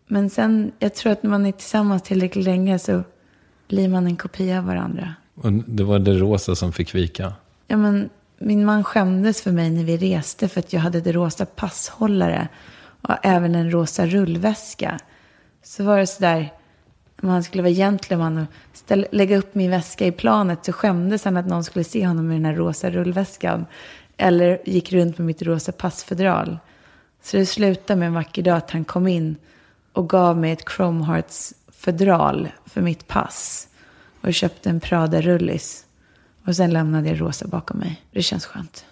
[0.06, 3.02] Men sen, jag tror att när man är tillsammans tillräckligt länge så
[3.68, 5.14] blir man en kopia av varandra.
[5.34, 7.32] Och det var det rosa som fick vika?
[7.66, 11.12] Ja, men min man skämdes för mig när vi reste för att jag hade det
[11.12, 12.48] rosa passhållare
[13.00, 14.98] och även en rosa rullväska.
[15.62, 16.52] Så var det sådär,
[17.24, 21.24] om han skulle vara gentleman och ställa, lägga upp min väska i planet så skämdes
[21.24, 23.66] han att någon skulle se honom med den här rosa rullväskan.
[24.16, 26.58] Eller gick runt med mitt rosa passfodral.
[27.22, 29.36] Så det slutade med en vacker dag att han kom in
[29.92, 33.68] och gav mig ett Chrome Hearts fodral för mitt pass.
[34.20, 35.84] Och köpte en Prada-rullis.
[36.46, 38.02] Och sen lämnade jag rosa bakom mig.
[38.10, 38.84] Det känns skönt.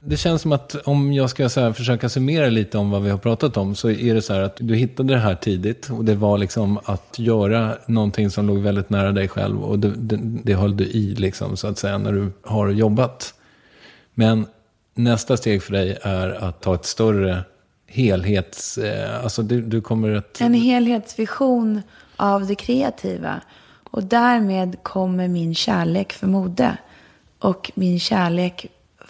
[0.00, 3.10] Det känns som att om jag ska så här, försöka summera lite om vad vi
[3.10, 6.04] har pratat om så är det så här att du hittade det här tidigt och
[6.04, 10.18] det var liksom att göra någonting som låg väldigt nära dig själv och det, det,
[10.20, 13.34] det höll du i liksom så att säga när du har jobbat.
[14.14, 14.46] Men
[14.94, 17.44] nästa steg för dig är att ta ett större
[17.86, 18.78] helhets...
[18.78, 20.40] Eh, alltså du, du kommer att...
[20.40, 21.82] En helhetsvision
[22.16, 23.40] av det kreativa.
[23.90, 26.76] Och därmed kommer min kärlek för mode.
[27.38, 28.66] Och min kärlek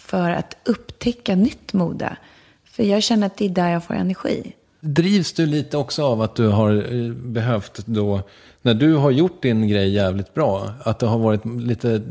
[0.09, 2.17] för att upptäcka nytt mode.
[2.63, 4.53] För jag känner att det är där jag får energi.
[4.79, 8.21] Drivs du lite också av att du har eh, behövt då,
[8.61, 12.01] när du har gjort din grej jävligt bra, att det har varit lite,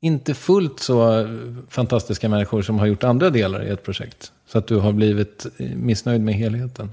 [0.00, 1.28] inte fullt så
[1.68, 4.32] fantastiska människor som har gjort andra delar i ett projekt?
[4.46, 6.92] Så att du har blivit eh, missnöjd med helheten?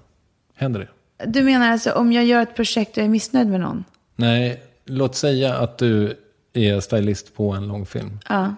[0.55, 0.87] Händer det?
[1.25, 3.83] Du menar alltså om jag gör ett projekt och är missnöjd med någon?
[4.15, 6.15] Nej, låt säga att du
[6.53, 8.19] är stylist på en långfilm.
[8.29, 8.55] Ja.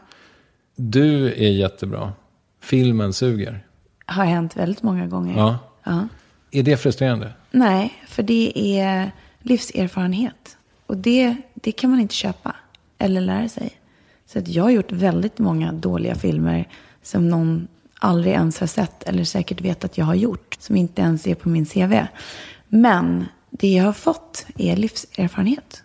[0.84, 2.14] Du är jättebra.
[2.60, 3.66] Filmen suger.
[4.06, 5.38] Har hänt väldigt många gånger.
[5.38, 5.58] Ja.
[5.84, 6.08] ja.
[6.52, 7.34] Är det frustrerande?
[7.52, 9.12] Nej, för det är
[9.42, 10.58] livserfarenhet.
[10.86, 12.56] Och det, det kan man inte köpa
[12.98, 13.72] eller lära sig.
[14.26, 16.68] Så att jag har gjort väldigt många dåliga filmer
[17.02, 17.68] som någon
[18.00, 20.58] aldrig ens har sett eller säkert vet att jag har gjort.
[20.60, 21.94] Som inte ens är på min CV.
[22.68, 25.84] Men det jag har fått är livserfarenhet.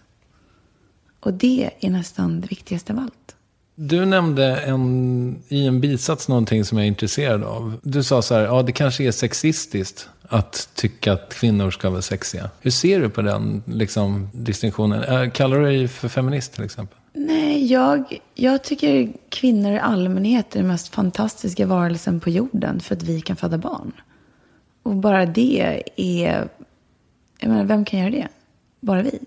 [1.21, 3.26] Och det är nästan det viktigaste av allt.
[3.79, 7.81] Du nämnde en, i en bisats någonting som jag är intresserad av.
[7.83, 12.03] Du sa så här, ja det kanske är sexistiskt att tycka att kvinnor ska vara
[12.03, 12.51] sexiga.
[12.61, 15.03] Hur ser du på den liksom, distinktionen?
[15.03, 16.99] Äh, kallar du dig för feminist till exempel?
[17.13, 22.95] Nej, jag, jag tycker kvinnor i allmänhet är den mest fantastiska varelsen på jorden för
[22.95, 23.93] att vi kan föda barn.
[24.83, 26.49] Och bara det är...
[27.39, 28.29] Jag menar, vem kan göra det?
[28.81, 29.19] Bara vi.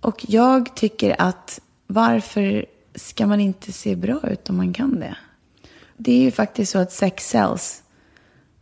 [0.00, 5.16] Och jag tycker att varför ska man inte se bra ut om man kan det?
[5.96, 7.82] Det är ju faktiskt så att sex sells.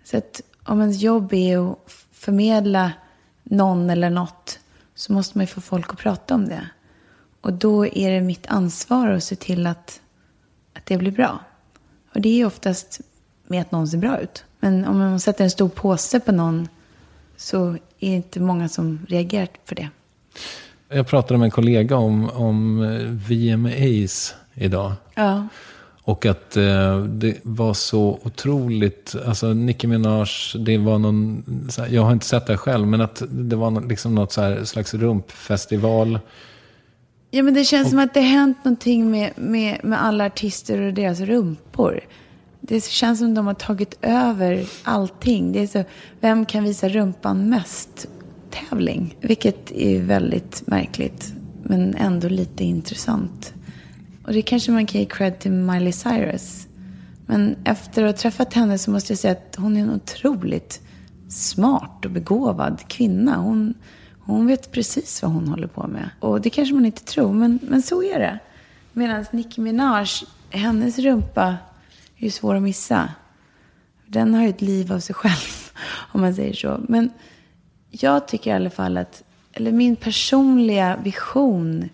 [0.04, 1.78] Så att om ens jobb är att
[2.12, 2.92] förmedla
[3.42, 4.58] någon eller något
[4.94, 6.68] så måste man ju få folk att prata om det.
[7.40, 10.00] Och då är det mitt ansvar att se till att,
[10.72, 11.40] att det blir bra.
[12.14, 13.00] Och det är ju oftast
[13.46, 14.44] med att någon ser bra ut.
[14.60, 16.68] Men om man sätter en stor påse på någon
[17.36, 19.88] så är det inte många som reagerar för det.
[20.94, 24.92] Jag pratade med en kollega om, om eh, VMAs idag.
[25.14, 25.48] Ja.
[26.04, 30.26] Och att eh, det var så otroligt, alltså Nicki Minaj,
[30.58, 31.44] det var någon,
[31.78, 34.94] här, jag har inte sett det själv, men att det var liksom något här, slags
[34.94, 36.18] rumpfestival.
[37.30, 40.80] Ja, men det känns och, som att det hänt någonting med, med, med alla artister
[40.80, 42.00] och deras rumpor.
[42.60, 45.52] Det känns som att de har tagit över allting.
[45.52, 45.84] Det är så,
[46.20, 48.08] vem kan visa rumpan mest?
[48.52, 49.16] Tävling.
[49.20, 53.54] Vilket är väldigt märkligt, men ändå lite intressant.
[54.24, 56.66] Och det kanske man kan ge cred till Miley Cyrus.
[57.26, 60.80] Men efter att ha träffat henne så måste jag säga att hon är en otroligt
[61.28, 63.36] smart och begåvad kvinna.
[63.36, 63.74] Hon,
[64.20, 66.10] hon vet precis vad hon håller på med.
[66.20, 68.38] Och det kanske man inte tror, men, men så är det.
[68.92, 70.06] Medan Nicki Minaj,
[70.50, 71.56] hennes rumpa
[72.16, 73.08] är ju svår att missa.
[74.06, 75.70] Den har ju ett liv av sig själv,
[76.12, 76.80] om man säger så.
[76.88, 77.10] Men
[78.00, 81.88] jag tycker i alla fall att, eller min personliga vision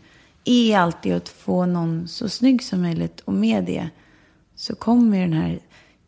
[0.44, 3.20] är alltid att få någon så snygg som möjligt.
[3.20, 3.88] Och med det
[4.54, 5.58] så kommer den här...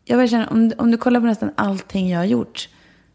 [0.05, 2.69] Jag känner, om, om du kollar på nästan allting jag har gjort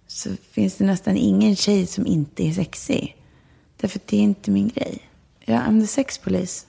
[0.06, 3.16] så finns det nästan ingen tjej som inte är sexig.
[3.76, 4.98] Därför att det är inte min grej.
[5.44, 6.66] Jag är the sex police.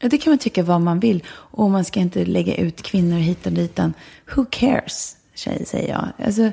[0.00, 1.24] Ja, det kan man tycka vad man vill.
[1.28, 3.78] Och man ska inte lägga ut kvinnor hit och dit.
[4.34, 5.16] Who cares?
[5.34, 6.26] tjej, säger jag.
[6.26, 6.50] Alltså,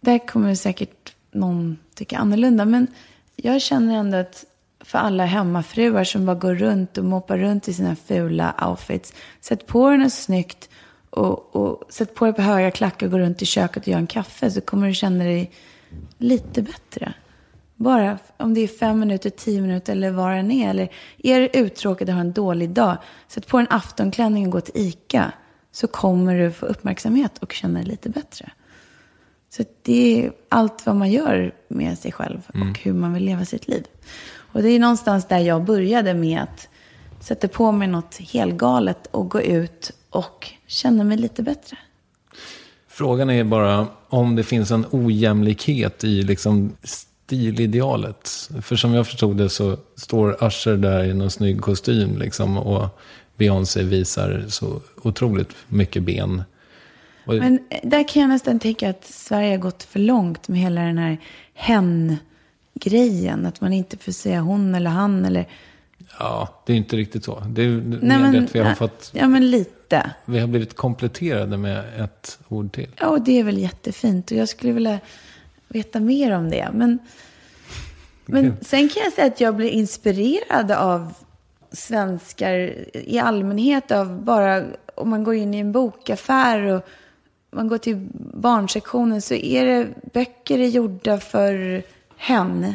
[0.00, 2.64] där kommer säkert någon tycker annorlunda.
[2.64, 2.86] Men
[3.36, 4.44] jag känner ändå att
[4.84, 9.14] för alla hemmafruar som bara går runt och moppar runt i sina fula outfits.
[9.40, 10.68] Sätt på dig något snyggt
[11.10, 13.98] och, och sätt på dig på höga klackar och gå runt i köket och gör
[13.98, 15.50] en kaffe så kommer du känna dig
[16.18, 17.14] lite bättre.
[17.76, 20.70] Bara om det är fem minuter, tio minuter eller vad det än är.
[20.70, 20.88] Eller
[21.18, 22.96] är du uttråkad och har en dålig dag,
[23.28, 25.32] sätt på en aftonklänning och gå till ICA.
[25.72, 28.50] Så kommer du få uppmärksamhet och känna dig lite bättre.
[29.50, 32.74] Så det är allt vad man gör med sig själv och mm.
[32.82, 33.84] hur man vill leva sitt liv.
[34.52, 36.68] Och det är någonstans där jag började med att
[37.20, 41.76] sätta på mig något helgalet och gå ut och känna mig lite bättre.
[42.88, 48.50] Frågan är bara om det finns en ojämlikhet i liksom stilidealet.
[48.62, 53.00] För som jag förstod det så står Usher där i någon snygg kostym liksom, och
[53.36, 56.42] Beyoncé visar så otroligt mycket ben.
[57.38, 60.98] Men där kan jag nästan tänka att Sverige har gått för långt med hela den
[60.98, 61.18] här
[61.54, 63.46] hen-grejen.
[63.46, 65.48] Att man inte får säga hon eller han eller...
[66.18, 67.42] Ja, det är inte riktigt så.
[67.48, 67.68] Det är
[68.02, 69.10] nej, men, vi har fått...
[69.14, 70.10] Ja, men lite.
[70.24, 72.88] Vi har blivit kompletterade med ett ord till.
[72.96, 74.30] Ja, och det är väl jättefint.
[74.30, 74.98] Och jag skulle vilja
[75.68, 76.68] veta mer om det.
[76.72, 76.98] Men,
[78.26, 81.14] men sen kan jag säga att jag blir inspirerad av
[81.72, 83.90] svenskar i allmänhet.
[83.90, 86.86] Av bara om man går in i en bokaffär och
[87.50, 91.82] man går till barnsektionen så är det böcker är gjorda för
[92.16, 92.74] hen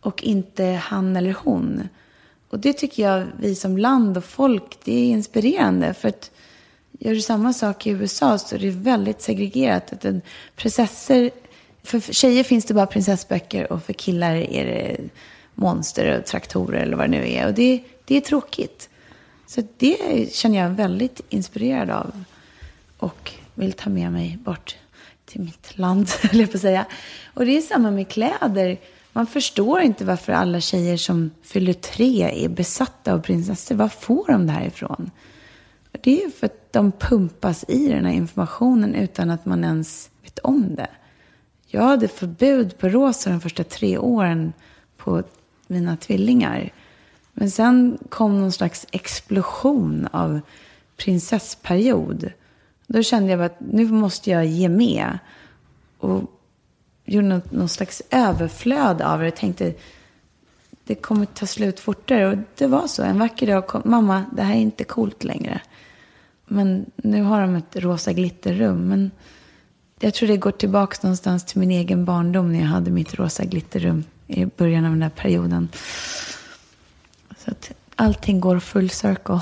[0.00, 1.88] och inte han eller hon.
[2.50, 5.94] Och det tycker jag vi som land och folk, det är inspirerande.
[5.94, 6.30] För att
[6.98, 9.92] gör du samma sak i USA så är det väldigt segregerat.
[9.92, 10.22] Att en
[10.56, 11.30] prinsessor,
[11.82, 14.96] för tjejer finns det bara prinsessböcker och för killar är det
[15.54, 17.46] monster och traktorer eller vad det nu är.
[17.46, 18.88] Och det, det är tråkigt.
[19.46, 22.24] Så det känner jag väldigt inspirerad av.
[22.98, 24.76] Och vill ta med mig bort
[25.24, 26.86] till mitt land, höll jag på att säga.
[27.34, 28.78] Och det är samma med kläder.
[29.12, 33.74] Man förstår inte varför alla tjejer som fyller tre är besatta av prinsessor.
[33.74, 35.10] Var får de det här ifrån?
[36.00, 40.10] Det är ju för att de pumpas i den här informationen utan att man ens
[40.22, 40.88] vet om det.
[41.66, 44.52] Jag hade förbud på rosa de första tre åren
[44.96, 45.22] på
[45.66, 46.72] mina tvillingar.
[47.32, 50.40] Men sen kom någon slags explosion av
[50.96, 52.32] prinsessperiod.
[52.90, 55.18] Då kände jag att nu måste jag ge med.
[55.98, 56.22] Och
[57.04, 59.24] gjorde något, någon slags överflöd av det.
[59.24, 59.74] Jag tänkte,
[60.84, 62.28] det kommer ta slut fortare.
[62.28, 63.02] Och det var så.
[63.02, 65.60] En vacker dag kom, mamma, det här är inte coolt längre.
[66.46, 68.88] Men nu har de ett rosa glitterrum.
[68.88, 69.10] Men
[70.00, 73.44] jag tror det går tillbaka någonstans till min egen barndom när jag hade mitt rosa
[73.44, 75.68] glitterrum i början av den där perioden.
[77.38, 79.40] Så att allting går full circle.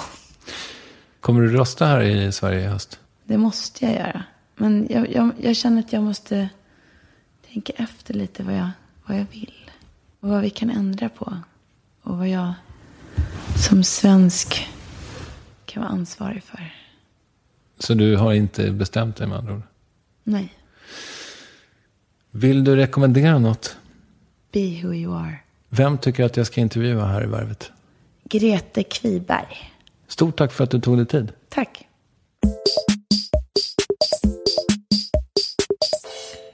[1.20, 3.01] Kommer du rösta här i Sverige i höst?
[3.27, 4.24] Det måste jag göra.
[4.57, 6.48] Men jag, jag, jag, känner att jag måste
[7.53, 8.70] tänka efter lite vad jag,
[9.07, 9.70] vad jag vill.
[10.20, 11.36] Och vad vi kan ändra på.
[12.03, 12.55] Och vad jag
[13.69, 14.69] som svensk
[15.65, 16.74] kan vara ansvarig för.
[17.78, 19.62] Så du har inte bestämt dig med andra ord?
[20.24, 20.53] Nej.
[22.31, 23.77] Vill du rekommendera något?
[24.53, 25.39] Be who you are.
[25.69, 27.70] Vem tycker att jag ska intervjua här i Värvet?
[28.24, 29.73] Grete Kviberg.
[30.09, 31.32] Stort tack för att du tog dig tid.
[31.48, 31.86] Tack.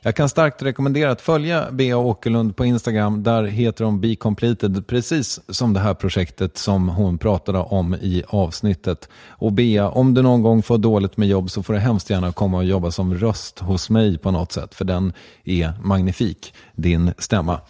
[0.04, 3.22] Jag kan starkt rekommendera att följa Bea Åkerlund på Instagram.
[3.22, 8.22] Där heter hon Be Completed, precis som det här projektet som hon pratade om i
[8.28, 9.08] avsnittet.
[9.28, 12.32] Och Bea, om du någon gång får dåligt med jobb så får du hemskt gärna
[12.32, 15.12] komma och jobba som röst hos mig på något sätt, för den
[15.44, 17.60] är magnifik, din stämma.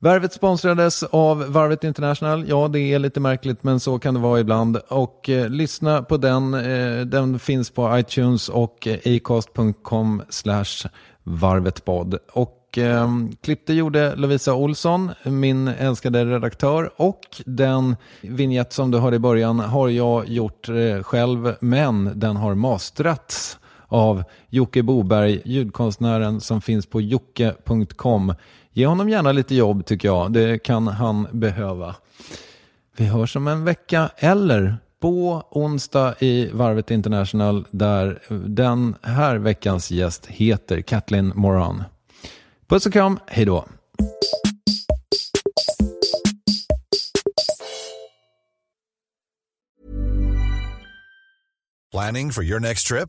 [0.00, 2.48] Värvet sponsrades av Varvet International.
[2.48, 4.76] Ja, det är lite märkligt, men så kan det vara ibland.
[4.76, 6.54] Och eh, lyssna på den.
[6.54, 10.88] Eh, den finns på iTunes och eh, acast.com slash
[11.22, 12.18] varvetpodd.
[12.32, 13.08] Och eh,
[13.42, 16.90] klippte gjorde Lovisa Olsson, min älskade redaktör.
[16.96, 22.36] Och den vignett som du hörde i början har jag gjort eh, själv, men den
[22.36, 23.58] har masterats
[23.88, 28.34] av Jocke Boberg, ljudkonstnären som finns på jocke.com.
[28.78, 30.32] Ge honom gärna lite jobb tycker jag.
[30.32, 31.94] Det kan han behöva.
[32.96, 39.90] Vi hörs om en vecka eller på onsdag i Varvet International där den här veckans
[39.90, 41.84] gäst heter Kathleen Moran.
[42.68, 43.64] Puss och kram, hej då!
[51.92, 53.08] Planning for your next trip?